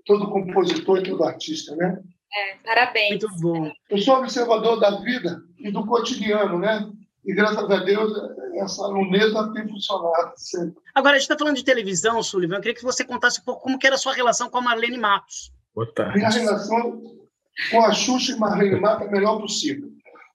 [0.05, 2.03] todo compositor e todo artista, né?
[2.33, 3.09] É, parabéns.
[3.09, 3.71] Muito bom.
[3.89, 6.91] Eu sou observador da vida e do cotidiano, né?
[7.23, 8.11] E graças a Deus,
[8.55, 10.75] essa luneta tem funcionado sempre.
[10.93, 12.55] Agora, a gente está falando de televisão, Sullivan.
[12.55, 14.61] Eu queria que você contasse um pouco como que era a sua relação com a
[14.61, 15.53] Marlene Matos.
[15.73, 16.17] Boa tarde.
[16.17, 17.01] Minha relação
[17.69, 19.89] com a Xuxa e Marlene Matos é a melhor possível.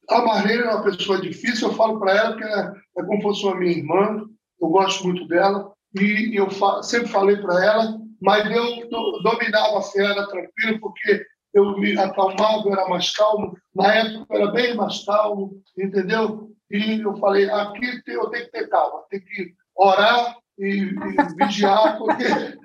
[0.08, 3.22] A Marlene é uma pessoa difícil, eu falo para ela que é, é como se
[3.22, 4.24] fosse uma minha irmã,
[4.60, 8.88] eu gosto muito dela e eu fa sempre falei para ela, mas eu
[9.22, 13.56] dominava a fera tranquilo porque eu me acalmava, eu era mais calmo.
[13.74, 16.50] Na época era bem mais calmo, entendeu?
[16.70, 21.96] E eu falei, aqui eu tenho que ter calma, tem que orar e, e vigiar,
[21.98, 22.24] porque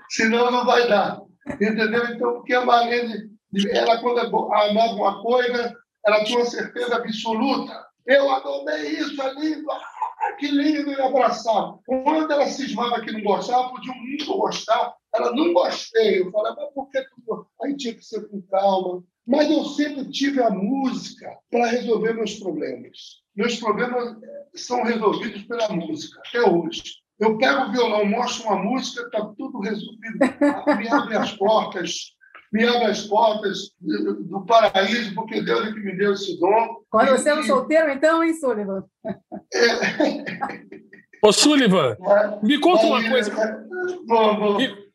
[0.10, 1.22] senão não vai dar.
[1.48, 2.06] Entendeu?
[2.06, 3.30] Então, porque a Marlene,
[3.72, 5.74] ela quando amava uma coisa,
[6.06, 7.86] ela tinha uma certeza absoluta.
[8.06, 9.64] Eu adorei isso ali,
[10.34, 11.80] que lindo, e abraçava.
[11.86, 16.22] Quando ela cismava que não gostava, podia muito gostar, ela não gostei.
[16.22, 17.48] Eu falava, mas por que tu...
[17.64, 19.04] Aí tinha que ser com calma.
[19.26, 23.22] Mas eu sempre tive a música para resolver meus problemas.
[23.36, 24.18] Meus problemas
[24.56, 26.84] são resolvidos pela música, até hoje.
[27.20, 30.20] Eu pego o violão, mostro uma música, está tudo resolvido.
[30.92, 32.16] Abre as portas,
[32.52, 36.82] me abre as portas do paraíso, porque Deus é que me deu esse dom.
[36.90, 38.84] Quando você é um solteiro, então, hein, Sullivan?
[39.54, 40.52] É...
[41.24, 41.96] Ô, Sullivan,
[42.42, 43.32] me conta uma coisa.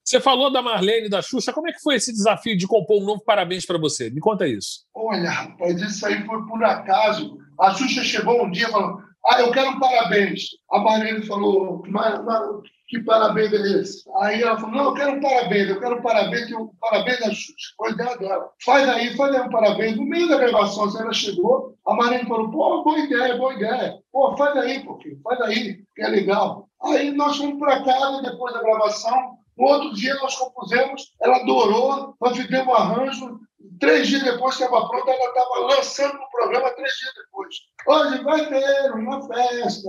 [0.05, 1.53] Você falou da Marlene, da Xuxa.
[1.53, 4.09] Como é que foi esse desafio de compor um novo parabéns para você?
[4.11, 4.85] Me conta isso.
[4.95, 7.39] Olha, rapaz, isso aí foi por acaso.
[7.59, 10.43] A Xuxa chegou um dia falando: Ah, eu quero um parabéns.
[10.71, 12.41] A Marlene falou: mas, mas,
[12.89, 14.05] que parabéns é esse?
[14.17, 17.19] Aí ela falou: Não, eu quero um parabéns, eu quero um parabéns, que o parabéns
[17.21, 17.31] da.
[17.77, 18.51] Foi ideia dela.
[18.65, 19.97] Faz aí, faz aí um parabéns.
[19.97, 23.99] No meio da gravação, assim, ela chegou, a Marlene falou: Pô, boa ideia, boa ideia.
[24.13, 26.69] Pô, faz aí, pouquinho, faz aí, que é legal.
[26.83, 29.39] Aí nós fomos para casa depois da gravação.
[29.57, 33.41] No outro dia nós compusemos, ela adorou, nós fizemos um arranjo,
[33.79, 37.55] Três dias depois estava pronta, ela estava lançando o programa três dias depois.
[37.87, 39.89] Hoje vai ter uma festa,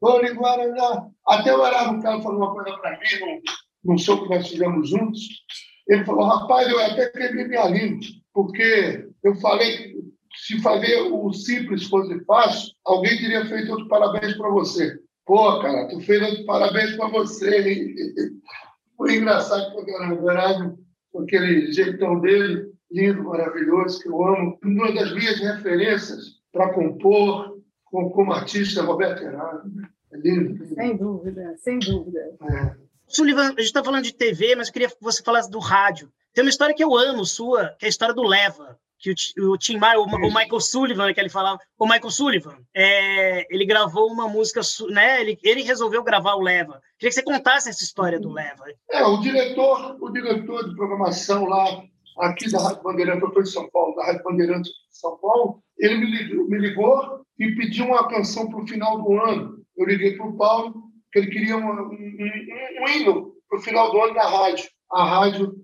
[0.00, 1.08] Vou Guaraná.
[1.26, 5.22] Até o Carlos falou uma coisa para mim, num, num show que nós fizemos juntos.
[5.88, 8.00] Ele falou, rapaz, eu até quebrei minha língua,
[8.32, 9.96] porque eu falei
[10.36, 14.98] se fazer o simples fosse fácil, alguém teria feito outro parabéns para você.
[15.24, 18.06] Pô, cara, tu fez outro parabéns para você.
[18.96, 20.76] Foi engraçado porque era
[21.12, 24.58] com aquele jeitão dele lindo, maravilhoso, que eu amo.
[24.62, 27.55] Uma das minhas referências para compor
[27.90, 29.70] como, artista, Roberto Herado.
[30.12, 32.20] É lindo, Sem dúvida, sem dúvida.
[32.42, 32.74] É.
[33.08, 36.10] Sullivan, a gente está falando de TV, mas eu queria que você falasse do rádio.
[36.32, 39.52] Tem uma história que eu amo, sua, que é a história do Leva que o,
[39.52, 43.66] o Tim Maia, o, o, Michael Sullivan, que ele falava, o Michael Sullivan, é, ele
[43.66, 45.20] gravou uma música, né?
[45.20, 46.80] Ele, ele resolveu gravar o Leva.
[46.98, 48.64] Queria que você contasse essa história do Leva.
[48.90, 51.82] É, o diretor, o diretor de programação lá
[52.18, 55.62] aqui da Rádio Bandeirantes, eu estou em São Paulo, da Rádio Bandeirantes de São Paulo,
[55.78, 59.64] ele me ligou, me ligou e pediu uma canção para o final do ano.
[59.76, 60.74] Eu liguei para o Paulo,
[61.12, 64.68] que ele queria um, um, um, um hino para o final do ano da rádio.
[64.90, 65.54] A rádio.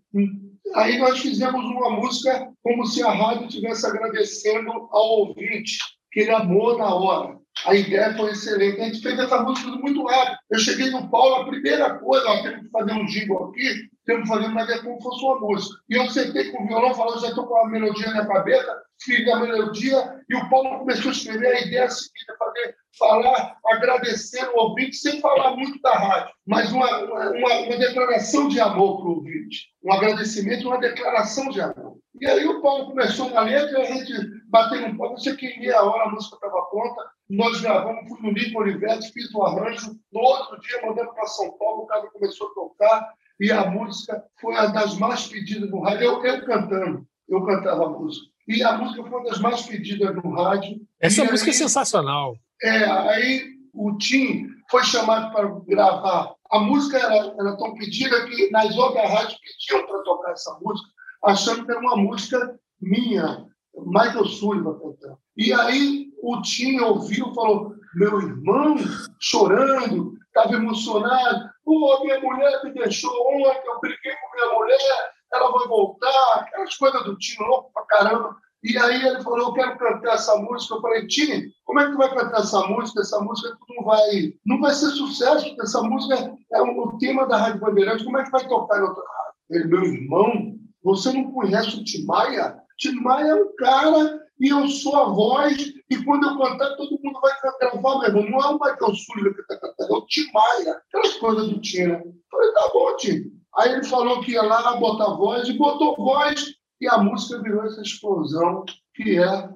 [0.75, 5.79] Aí nós fizemos uma música como se a rádio estivesse agradecendo ao ouvinte,
[6.11, 7.39] que ele amou na hora.
[7.67, 8.81] A ideia foi excelente.
[8.81, 10.37] A gente fez essa música muito rápido.
[10.51, 14.23] Eu cheguei no Paulo, a primeira coisa, ó, temos que fazer um jingle aqui, temos
[14.23, 15.81] que fazer, mas é como se fosse uma música.
[15.89, 19.29] E eu sentei com o violão, falando, já estou com a melodia na cabeça, fiz
[19.29, 24.61] a melodia, e o Paulo começou a escrever a ideia seguinte, fazer, falar, agradecendo o
[24.69, 29.15] ouvinte, sem falar muito da rádio, mas uma, uma, uma declaração de amor para o
[29.17, 29.69] ouvinte.
[29.85, 31.99] Um agradecimento, uma declaração de amor.
[32.21, 34.13] E aí o Paulo começou uma letra, e a gente
[34.49, 38.21] bateu um pouco, não sei que meia hora a música estava pronta, nós gravamos, fui
[38.21, 42.07] no Nico Olivetti, fiz o arranjo, no outro dia mandamos para São Paulo, o cara
[42.11, 46.03] começou a tocar, e a música foi uma das mais pedidas no rádio.
[46.03, 48.27] Eu, eu cantando, eu cantava a música.
[48.47, 50.81] E a música foi uma das mais pedidas no rádio.
[51.01, 52.37] Essa música é sensacional.
[52.63, 56.35] É, aí o Tim foi chamado para gravar.
[56.51, 60.89] A música era, era tão pedida que nas outras rádios pediam para tocar essa música,
[61.25, 65.19] achando que era uma música minha, Michael Sullivan cantando.
[65.35, 68.77] E aí o Tim ouviu falou: meu irmão
[69.21, 71.51] chorando, estava emocionado.
[71.65, 76.77] Pô, minha mulher me deixou ontem, eu briguei com minha mulher, ela vai voltar, aquelas
[76.77, 78.37] coisas do Tim louco pra caramba.
[78.63, 80.75] E aí ele falou, eu quero cantar essa música.
[80.77, 83.01] Eu falei, Tim, como é que tu vai cantar essa música?
[83.01, 87.39] Essa música não vai, não vai ser sucesso, porque essa música é o tema da
[87.39, 88.05] Rádio Bandeirantes.
[88.05, 89.35] Como é que vai tocar em outra rádio?
[89.51, 90.55] Ele, meu irmão,
[90.85, 92.57] você não conhece o Tim Maia?
[92.79, 96.99] Tim Maia é um cara e eu sou a voz, e quando eu cantar, todo
[97.03, 98.31] mundo vai gravar, meu irmão.
[98.31, 100.83] Não é o Michael Sullivan que está cantando, é o Tim Maia.
[100.89, 102.03] Aquelas coisas do Tim, né?
[102.31, 103.43] Falei, tá bom, Tim.
[103.57, 107.65] Aí ele falou que ia lá botar voz, e botou voz, e a música virou
[107.65, 108.65] essa explosão,
[108.95, 109.49] que é,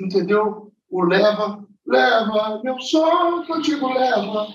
[0.00, 0.72] entendeu?
[0.88, 4.46] O leva, leva, meu som contigo leva,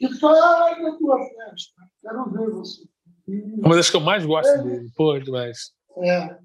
[0.00, 1.82] e faz a tua festa.
[2.02, 2.82] Quero ver você.
[3.64, 4.62] Uma das que eu mais gosto é.
[4.62, 5.70] dele, pô, demais.
[6.02, 6.36] É.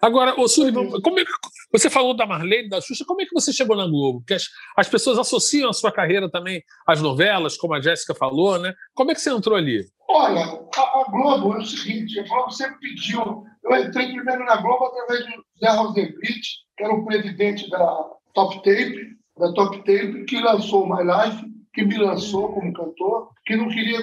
[0.00, 1.30] Agora, o Sullivan, como é que,
[1.72, 4.20] você falou da Marlene, da Xuxa, como é que você chegou na Globo?
[4.20, 8.58] Porque as, as pessoas associam a sua carreira também às novelas, como a Jéssica falou,
[8.58, 8.74] né?
[8.94, 9.84] Como é que você entrou ali?
[10.08, 10.42] Olha,
[10.76, 13.44] a, a Globo é o seguinte, a Globo sempre pediu.
[13.64, 16.42] Eu entrei primeiro na Globo através do Zé Rosenblit,
[16.76, 21.84] que era o presidente da Top Tape, da Top Tape, que lançou My Life, que
[21.84, 24.00] me lançou como cantor, que não queria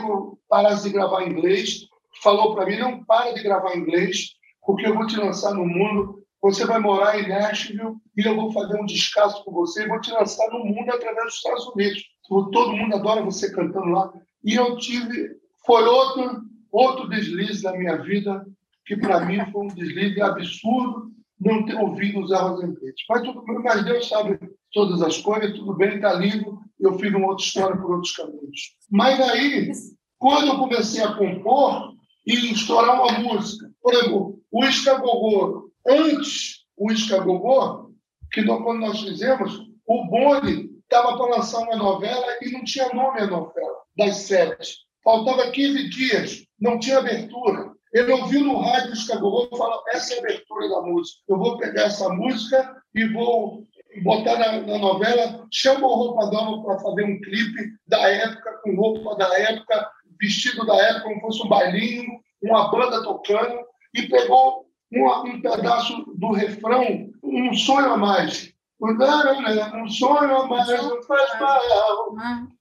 [0.50, 1.88] parar de gravar inglês,
[2.22, 6.22] falou para mim, não para de gravar inglês, porque eu vou te lançar no mundo.
[6.42, 10.02] Você vai morar em Nashville e eu vou fazer um descaso com você e vou
[10.02, 12.04] te lançar no mundo através dos Estados Unidos.
[12.28, 14.12] todo mundo adora você cantando lá.
[14.44, 15.30] E eu tive,
[15.66, 18.46] foi outro, outro deslize na minha vida,
[18.86, 23.04] que para mim foi um deslize absurdo não ter ouvido o Zé Rosenquete.
[23.10, 24.40] Mas, tudo, mas Deus sabe
[24.72, 28.76] todas as coisas, tudo bem, está lindo, eu fiz uma outra história por outros caminhos.
[28.90, 29.72] Mas aí,
[30.20, 31.94] quando eu comecei a compor
[32.28, 37.92] e estourar uma música, por exemplo, o Escagogô, antes o Escagogô,
[38.32, 43.22] que quando nós fizemos, o Boni estava para lançar uma novela e não tinha nome
[43.22, 44.78] a novela, das sete.
[45.04, 47.72] Faltava 15 dias, não tinha abertura.
[47.94, 51.20] Ele ouviu no rádio Escagogô e falou: essa é a abertura da música.
[51.28, 53.66] Eu vou pegar essa música e vou
[54.04, 55.46] botar na, na novela.
[55.52, 60.66] Chama o Roupa Nova para fazer um clipe da época, com roupa da época, vestido
[60.66, 63.60] da época, como fosse um bailinho, uma banda tocando,
[63.94, 68.52] e pegou um, um pedaço do refrão, um sonho a mais.
[68.82, 72.16] Um sonho a mais não faz mal.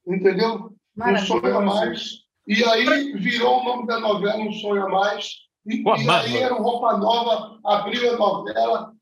[0.07, 0.71] Entendeu?
[0.97, 2.21] Um sonho a mais.
[2.47, 5.35] E aí virou o nome da novela Um Sonho a Mais.
[5.65, 8.93] E, e aí era o Roupa Nova, abriu a novela,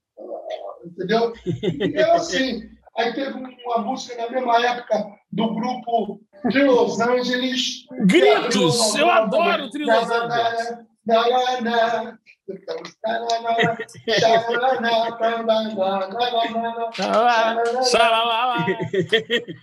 [0.85, 1.33] entendeu?
[1.45, 2.69] E é assim.
[2.97, 3.31] Aí teve
[3.65, 7.85] uma música na mesma época do grupo de Los Angeles.
[8.05, 8.95] Gritos!
[8.95, 10.77] Eu adoro o Trio Los Angeles.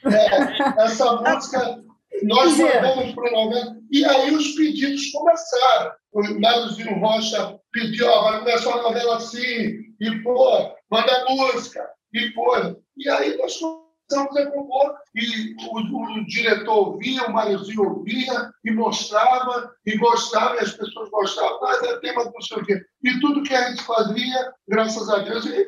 [0.06, 1.82] É, essa música
[2.22, 3.76] nós mandamos para a novela.
[3.90, 5.92] E aí os pedidos começaram.
[6.12, 12.30] O Márcio Rocha pediu, ó, vai começar uma novela assim, e pô, manda música, e
[12.30, 12.56] pô.
[12.96, 13.58] E aí nós
[14.08, 19.96] começamos a compor, e o, o, o diretor ouvia, o Márcio ouvia, e mostrava, e
[19.96, 22.80] gostava, e as pessoas gostavam, mas é tema do o quê.
[23.02, 25.66] E tudo que a gente fazia, graças a Deus, e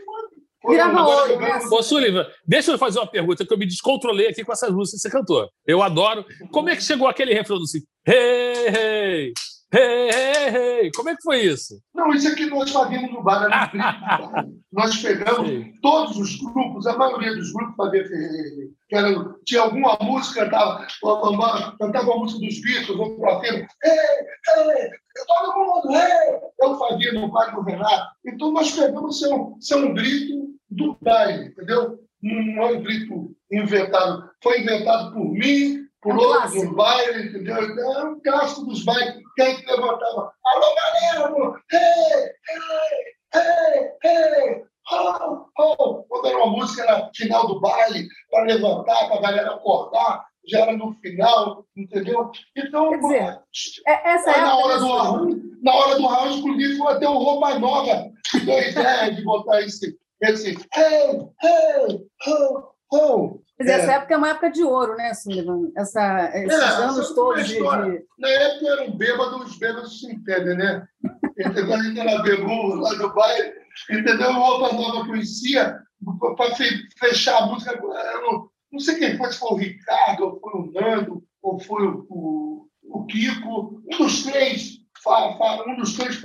[0.61, 1.61] foi Virava ouro, né?
[1.71, 5.01] Ô, Sullivan, deixa eu fazer uma pergunta que eu me descontrolei aqui com essas músicas
[5.01, 5.49] que você cantou.
[5.65, 6.25] Eu adoro.
[6.51, 7.81] Como é que chegou aquele refrão do assim?
[8.05, 9.33] Hey, hey,
[9.73, 10.91] hey, hey, hey.
[10.95, 11.81] Como é que foi isso?
[11.95, 14.47] Não, isso aqui nós fazíamos no bar, era bar.
[14.73, 15.73] Nós pegamos Sim.
[15.81, 18.05] todos os grupos, a maioria dos grupos fazia
[18.89, 20.87] que era, tinha alguma música, cantava,
[21.79, 24.91] cantava a música dos Beatles, ou para filme, ei, ei,
[25.27, 26.41] todo mundo, ei!
[26.61, 28.11] Eu fazia no bar do Renato.
[28.27, 31.99] Então nós pegamos seu, seu grito do baile, entendeu?
[32.23, 34.31] Não é um grito inventado.
[34.43, 37.57] Foi inventado por mim, por é outros do baile, entendeu?
[37.57, 39.23] É um clássico dos bailes.
[39.39, 40.33] Quem que levantava?
[40.45, 41.63] Alô, galera!
[41.71, 42.33] Hey,
[43.33, 44.65] hey, hey, hey!
[44.91, 46.03] Oh, oh.
[46.09, 50.63] Quando era uma música no final do baile, para levantar, para a galera acordar, já
[50.63, 52.33] era no final, entendeu?
[52.57, 53.41] Então, Quer dizer,
[53.87, 57.19] é, essa é na hora do arranjo, na hora do arranjo, inclusive, foi até o
[57.19, 58.11] roupa nova
[58.45, 63.41] deu a ideia de botar esse esse hey, hey, ho, ho.
[63.59, 63.83] Quer dizer, é.
[63.83, 65.73] essa época é uma época de ouro, né, Sullivan?
[65.77, 70.57] Essa, esses é, anos todos de, de, Na época eram bêbados, os bêbados se entendem,
[70.57, 70.87] né?
[71.37, 71.75] Entendeu?
[71.75, 73.53] A gente era bebum lá do bairro,
[73.91, 74.31] entendeu?
[74.31, 75.77] O Opa Nova conhecia,
[76.37, 76.55] para
[77.01, 77.77] fechar a música,
[78.23, 81.85] não, não sei quem foi, se foi o Ricardo, ou foi o Nando, ou foi
[81.85, 84.79] o, o, o Kiko, um dos três,
[85.67, 86.17] um dos três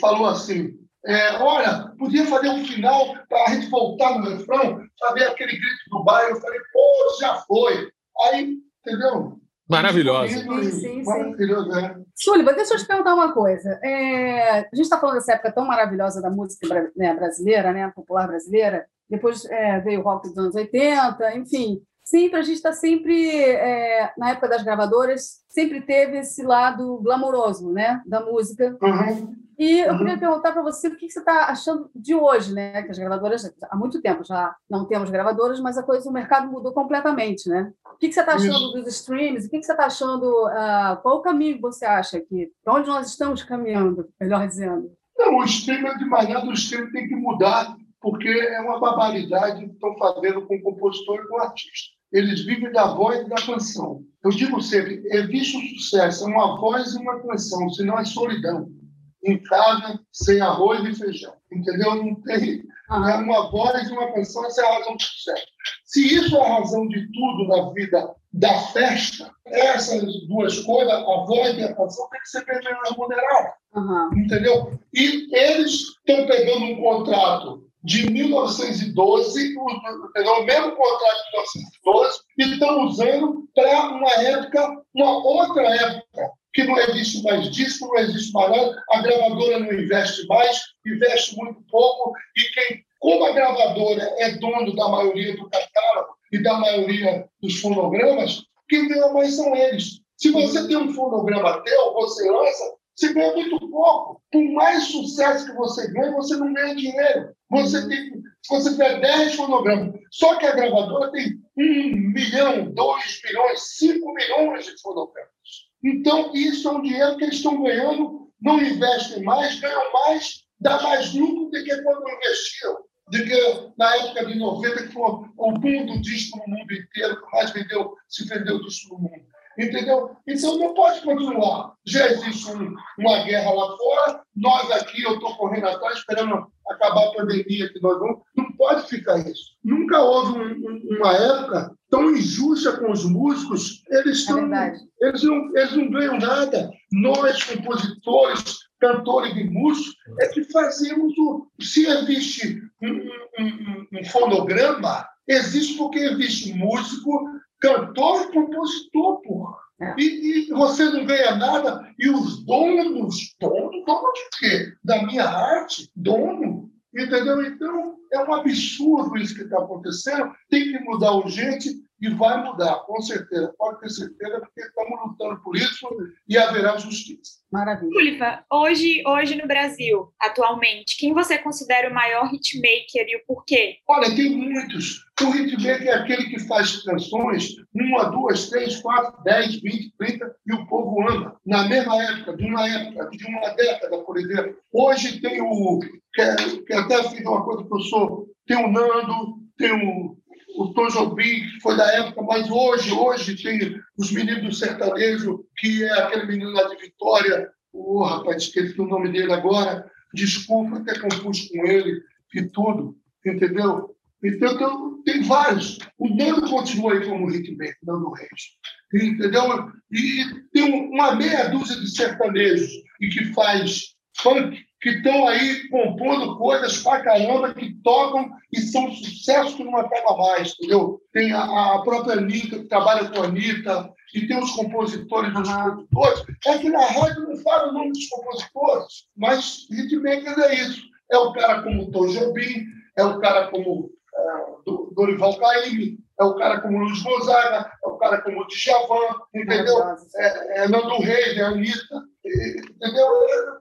[0.00, 5.24] falou assim, é, olha, podia fazer um final para a gente voltar no refrão, fazer
[5.24, 6.36] aquele grito do bairro.
[6.36, 7.90] Eu falei, pô, já foi.
[8.20, 9.38] Aí, entendeu?
[9.68, 10.32] Maravilhosa.
[10.32, 11.96] Sim, sim, Maravilhoso, é.
[12.14, 13.78] Súliva, deixa eu te perguntar uma coisa.
[13.84, 18.26] É, a gente está falando dessa época tão maravilhosa da música né, brasileira, né, popular
[18.26, 18.86] brasileira.
[19.10, 21.82] Depois é, veio o rock dos anos 80, enfim.
[22.02, 27.70] Sempre, a gente está sempre, é, na época das gravadoras, sempre teve esse lado glamouroso
[27.70, 28.74] né, da música.
[28.80, 29.34] Uhum.
[29.58, 32.80] E eu queria perguntar para você o que você está achando de hoje, né?
[32.84, 36.48] Que as gravadoras, há muito tempo já não temos gravadoras, mas a coisa, o mercado
[36.48, 37.72] mudou completamente, né?
[37.84, 39.46] O que você está achando dos streams?
[39.46, 40.24] O que você está achando?
[40.46, 44.92] Uh, qual o caminho você acha que para onde nós estamos caminhando, melhor dizendo?
[45.18, 49.66] Não, o stream é de maneira o stream tem que mudar, porque é uma barbaridade
[49.66, 51.98] que estão fazendo com o compositor e com o artista.
[52.12, 54.02] Eles vivem da voz e da canção.
[54.22, 58.77] Eu digo sempre, existe o sucesso, é uma voz e uma canção, senão é solidão
[59.24, 61.34] em casa sem arroz e feijão.
[61.52, 61.94] Entendeu?
[61.96, 62.62] Não tem.
[62.90, 65.46] É uma voz e uma canção, essa é a razão do sucesso.
[65.84, 71.02] Se isso é a razão de tudo na vida da festa, essas duas coisas, a
[71.02, 73.54] voz e a canção, tem que ser bem remunerada.
[73.74, 74.18] Uhum.
[74.18, 74.78] Entendeu?
[74.94, 81.38] E eles estão pegando um contrato de 1912, o mesmo contrato de
[81.84, 87.86] 1912, e estão usando para uma época, uma outra época que não existe mais disco,
[87.86, 93.26] não existe mais nada, a gravadora não investe mais, investe muito pouco, e quem, como
[93.26, 99.06] a gravadora é dono da maioria do catálogo, e da maioria dos fonogramas, quem ganha
[99.12, 100.00] mais são eles.
[100.16, 104.20] Se você tem um fonograma teu, você lança, você ganha muito pouco.
[104.32, 107.36] Por mais sucesso que você ganha, você não ganha dinheiro.
[107.50, 113.20] Você tem, se você tiver 10 fonogramas, só que a gravadora tem 1 milhão, 2
[113.24, 115.67] milhões, 5 milhões de fonogramas.
[115.84, 120.80] Então, isso é um dinheiro que eles estão ganhando, não investem mais, ganham mais, dá
[120.82, 122.78] mais lucro do que quando investiam.
[123.10, 127.20] Do que na época de 90, que foi o boom do disco no mundo inteiro,
[127.20, 129.24] que mais vendeu, se vendeu disco no mundo.
[129.58, 130.16] Entendeu?
[130.26, 131.74] Então não pode continuar.
[131.86, 137.08] Já existe um, uma guerra lá fora, nós aqui, eu estou correndo atrás, esperando acabar
[137.08, 138.20] a pandemia que nós vamos.
[138.36, 139.56] Não pode ficar isso.
[139.64, 143.82] Nunca houve um, um, uma época tão injusta com os músicos.
[143.88, 146.70] Eles, é tão, é eles, não, eles não ganham nada.
[146.92, 151.46] Nós, compositores, cantores e músicos, é que fazemos o.
[151.60, 159.68] Se existe um, um fonograma, existe porque existe músico cantor e compositor, porra.
[159.80, 159.94] É.
[159.96, 164.72] E, e, você não ganha nada, e os donos, dono, dono de quê?
[164.82, 166.57] Da minha arte, dono,
[166.94, 167.42] entendeu?
[167.44, 171.70] Então, é um absurdo isso que está acontecendo, tem que mudar urgente,
[172.00, 175.88] e vai mudar, com certeza, pode ter certeza, porque estamos lutando por isso
[176.28, 177.38] e haverá justiça.
[177.50, 177.90] Maravilha.
[177.90, 183.78] Tulipa, hoje, hoje no Brasil, atualmente, quem você considera o maior hitmaker e o porquê?
[183.88, 185.06] Olha, tem muitos.
[185.22, 190.54] O hitmaker é aquele que faz canções, uma, duas, três, quatro, dez, vinte, trinta, e
[190.54, 191.36] o povo ama.
[191.44, 194.56] Na mesma época, de uma época, de uma década, por exemplo.
[194.72, 195.78] Hoje tem o.
[196.12, 198.26] Que, que até fiz uma coisa que eu sou.
[198.46, 200.17] Tem o Nando, tem o
[200.58, 205.44] o Tom Jobim, que foi da época, mas hoje, hoje tem os meninos do sertanejo,
[205.56, 209.88] que é aquele menino lá de Vitória, o oh, rapaz, esqueci o nome dele agora,
[210.12, 212.02] desculpa, até compus com ele
[212.34, 213.94] e tudo, entendeu?
[214.24, 215.78] Então, tem vários.
[215.96, 218.56] O Nando continua aí como hitmaker, Nando Reis,
[218.92, 219.70] entendeu?
[219.92, 226.38] E tem uma meia dúzia de sertanejos e que faz funk, que estão aí compondo
[226.38, 231.00] coisas pra caramba, que tocam e são sucessos que não acaba mais, entendeu?
[231.12, 235.48] Tem a, a, própria Anitta, que trabalha com a Anitta, e tem os compositores dos
[235.50, 236.24] produtores.
[236.46, 240.82] É que na rádio não fala o nome dos compositores, mas hitmakers é isso.
[241.10, 242.64] É o cara como o Tom Jobim,
[242.96, 247.96] é o cara como é, Dorival Caymmi, é o cara como Luiz Gonzaga, é o
[247.96, 249.76] cara como o Djavan, entendeu?
[250.16, 253.08] É, é Nando Reis, é a Anitta, entendeu?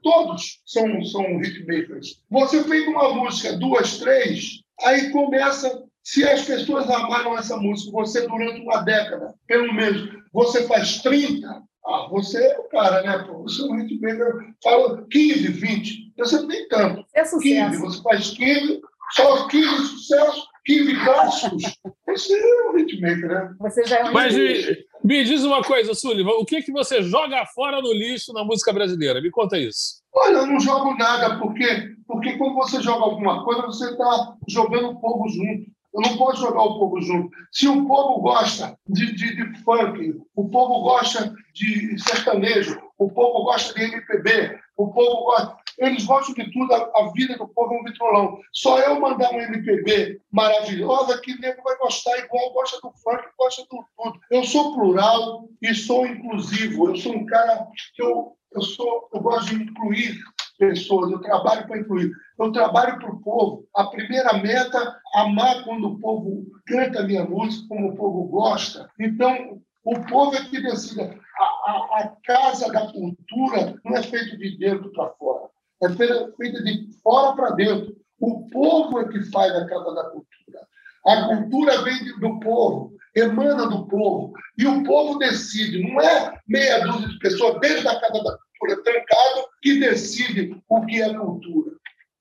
[0.03, 2.21] Todos são, são hitmakers.
[2.29, 8.27] Você fez uma música, duas, três, aí começa, se as pessoas amaram essa música, você
[8.27, 11.47] durante uma década, pelo menos, você faz 30,
[11.87, 13.19] ah, você é o cara, né?
[13.19, 17.05] Pô, você é um hitmaker, fala 15, 20, você não tem tanto.
[17.13, 17.71] É sucesso.
[17.71, 21.63] 15, você faz 15, só 15 sucessos, 15 clássicos.
[22.07, 23.55] Você é um hitmaker, né?
[23.59, 27.01] Você já é um Mas me, me, diz uma coisa, Sullivan, o que, que você
[27.01, 29.21] joga fora no lixo na música brasileira?
[29.21, 30.01] Me conta isso.
[30.13, 34.89] Olha, eu não jogo nada, porque, porque quando você joga alguma coisa, você está jogando
[34.89, 35.69] o povo junto.
[35.93, 37.29] Eu não posso jogar o povo junto.
[37.51, 43.43] Se o povo gosta de, de, de funk, o povo gosta de sertanejo, o povo
[43.43, 45.57] gosta de MPB, o povo gosta.
[45.77, 48.39] Eles gostam de tudo, a, a vida do povo é um vitrolão.
[48.51, 53.23] Só eu mandar um MPB maravilhosa que o nego vai gostar igual gosta do funk,
[53.37, 54.19] gosta do tudo.
[54.31, 56.89] Eu sou plural e sou inclusivo.
[56.89, 60.17] Eu sou um cara que eu, eu, sou, eu gosto de incluir
[60.57, 62.11] pessoas, eu trabalho para incluir.
[62.39, 63.67] Eu trabalho para o povo.
[63.75, 68.89] A primeira meta, amar quando o povo canta a minha música, como o povo gosta.
[68.99, 71.01] Então, o povo é que decide.
[71.01, 75.49] A, a, a casa da cultura não é feita de dentro para fora,
[75.83, 77.95] é feita de fora para dentro.
[78.19, 80.67] O povo é que faz a casa da cultura.
[81.05, 85.81] A cultura vem do povo, emana do povo, e o povo decide.
[85.81, 90.85] Não é meia dúzia de pessoas dentro da casa da cultura trancado que decide o
[90.85, 91.71] que é cultura.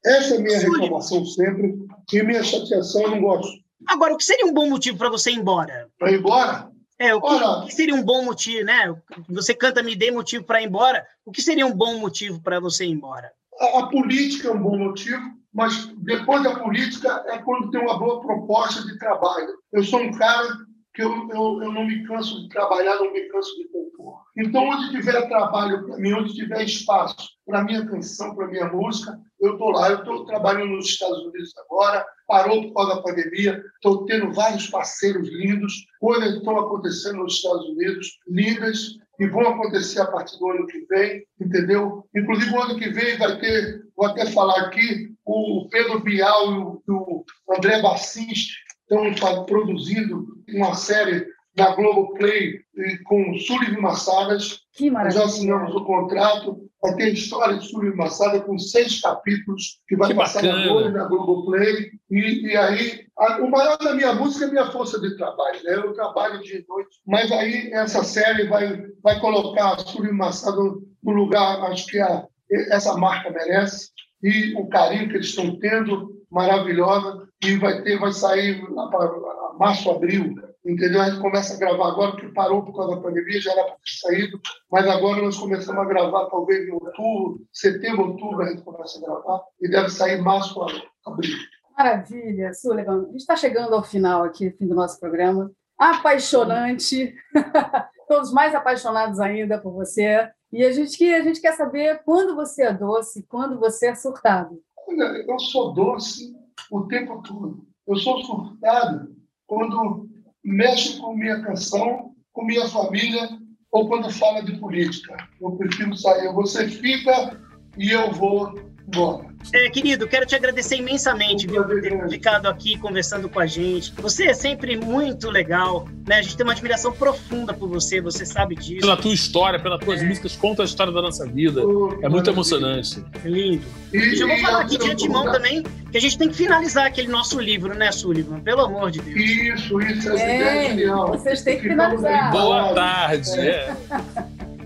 [0.05, 1.75] Essa é a minha reclamação sempre,
[2.13, 3.67] e minha chateação eu não gosto.
[3.89, 5.89] Agora, o que seria um bom motivo para você ir embora?
[5.99, 6.71] Para ir embora?
[6.99, 8.95] É, o que, Olha, o que, seria um bom motivo, né?
[9.29, 11.07] Você canta Me Dê Motivo para ir embora.
[11.25, 13.31] O que seria um bom motivo para você ir embora?
[13.61, 18.21] A, política é um bom motivo, mas depois da política é quando tem uma boa
[18.21, 19.49] proposta de trabalho.
[19.73, 20.47] Eu sou um cara
[20.95, 24.23] que eu, eu, eu não me canso de trabalhar, não me canso de compor.
[24.37, 29.19] Então, onde tiver trabalho para mim, onde tiver espaço para minha canção, para minha música,
[29.41, 29.91] eu estou lá.
[29.91, 34.69] Eu estou trabalhando nos Estados Unidos agora, parou por causa da pandemia, estou tendo vários
[34.69, 40.51] parceiros lindos, coisas estão acontecendo nos Estados Unidos, lindas, e vão acontecer a partir do
[40.51, 42.05] ano que vem, entendeu?
[42.15, 46.91] Inclusive, o ano que vem vai ter, vou até falar aqui, o Pedro Bial e
[46.91, 48.49] o, o André Bassins
[48.89, 52.61] estamos produzindo uma série da Globoplay
[53.05, 54.61] com Sullivan Massadas.
[54.73, 55.21] Que maravilha.
[55.21, 56.66] Já assinamos o contrato.
[56.87, 60.65] Vai ter história de Sullivan Massada com seis capítulos que vai Que passar bacana.
[60.65, 61.91] agora na Globoplay.
[62.11, 65.63] E, e aí, a- o maior da minha música é minha força de trabalho.
[65.65, 65.75] Né?
[65.77, 66.99] Eu trabalho dia e noite.
[67.07, 72.25] Mas aí essa série vai, vai colocar Sullivan Massada no lugar, acho que a,
[72.71, 73.91] essa marca merece.
[74.23, 77.27] E o carinho que eles estão tendo, maravilhosa.
[77.45, 79.11] E vai ter, vai sair lá para
[79.59, 80.35] março, abril.
[80.67, 81.01] Entendeu?
[81.01, 83.75] A gente começa a gravar agora, porque parou por causa da pandemia, já era para
[83.75, 84.41] ter saído,
[84.71, 89.01] mas agora nós começamos a gravar, talvez em outubro, setembro, outubro, a gente começa a
[89.01, 90.61] gravar, e deve sair março,
[91.07, 91.37] abril.
[91.79, 93.03] Maravilha, Sullivan.
[93.03, 95.53] A gente está chegando ao final aqui, fim do nosso programa.
[95.79, 97.15] Apaixonante.
[98.09, 100.29] Todos mais apaixonados ainda por você.
[100.53, 103.95] E a gente, que- a gente quer saber quando você é doce, quando você é
[103.95, 104.59] surtado.
[104.89, 106.35] Olha, eu sou doce
[106.71, 107.67] o tempo todo.
[107.87, 109.15] Eu sou surtado
[109.47, 110.06] quando
[110.47, 113.29] mexe com minha canção, com minha família,
[113.73, 115.17] ou quando fala de política.
[115.41, 116.33] Eu prefiro sair.
[116.33, 117.39] Você fica
[117.77, 118.55] e eu vou
[118.87, 119.26] embora.
[119.53, 123.93] É, querido, quero te agradecer imensamente viu, por ter ficado aqui conversando com a gente.
[123.97, 126.17] Você é sempre muito legal, né?
[126.17, 128.81] A gente tem uma admiração profunda por você, você sabe disso.
[128.81, 131.63] Pela tua história, pelas tuas músicas, conta a história da nossa vida.
[132.03, 133.03] É muito emocionante.
[133.25, 133.65] Lindo.
[133.93, 137.09] E, já vou falar aqui de antemão também que a gente tem que finalizar aquele
[137.09, 138.41] nosso livro, né, Sullivan?
[138.41, 139.17] Pelo amor de Deus.
[139.17, 141.09] Isso, isso, essa ideia é genial.
[141.09, 142.31] vocês têm que finalizar.
[142.33, 143.31] Boa tarde.
[143.39, 143.75] é.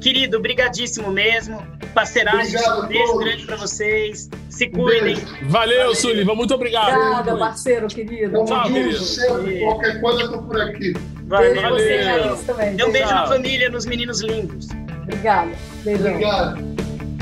[0.01, 1.63] Querido, brigadíssimo mesmo.
[1.93, 4.31] Obrigado a beijo grande pra vocês.
[4.49, 5.15] Se Um cuidem.
[5.17, 5.27] beijo.
[5.49, 6.35] Valeu, Sullivan.
[6.35, 6.95] Muito obrigado.
[6.97, 8.33] Obrigada, parceiro querido.
[8.33, 9.61] Tamo Tchau, querido.
[9.65, 10.95] Qualquer coisa, eu tô por aqui.
[11.27, 11.53] Valeu.
[11.53, 12.29] Beijo você, Valeu.
[12.29, 12.77] Raíssa, também.
[12.77, 14.69] Dê um beijo na família, nos meninos lindos.
[15.03, 15.51] Obrigada.
[15.85, 16.11] Beijão.
[16.13, 16.71] Obrigado.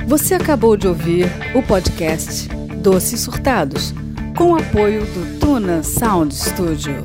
[0.06, 3.92] Você acabou de ouvir o podcast Doces Surtados,
[4.36, 7.04] com o apoio do Tuna Sound Studio.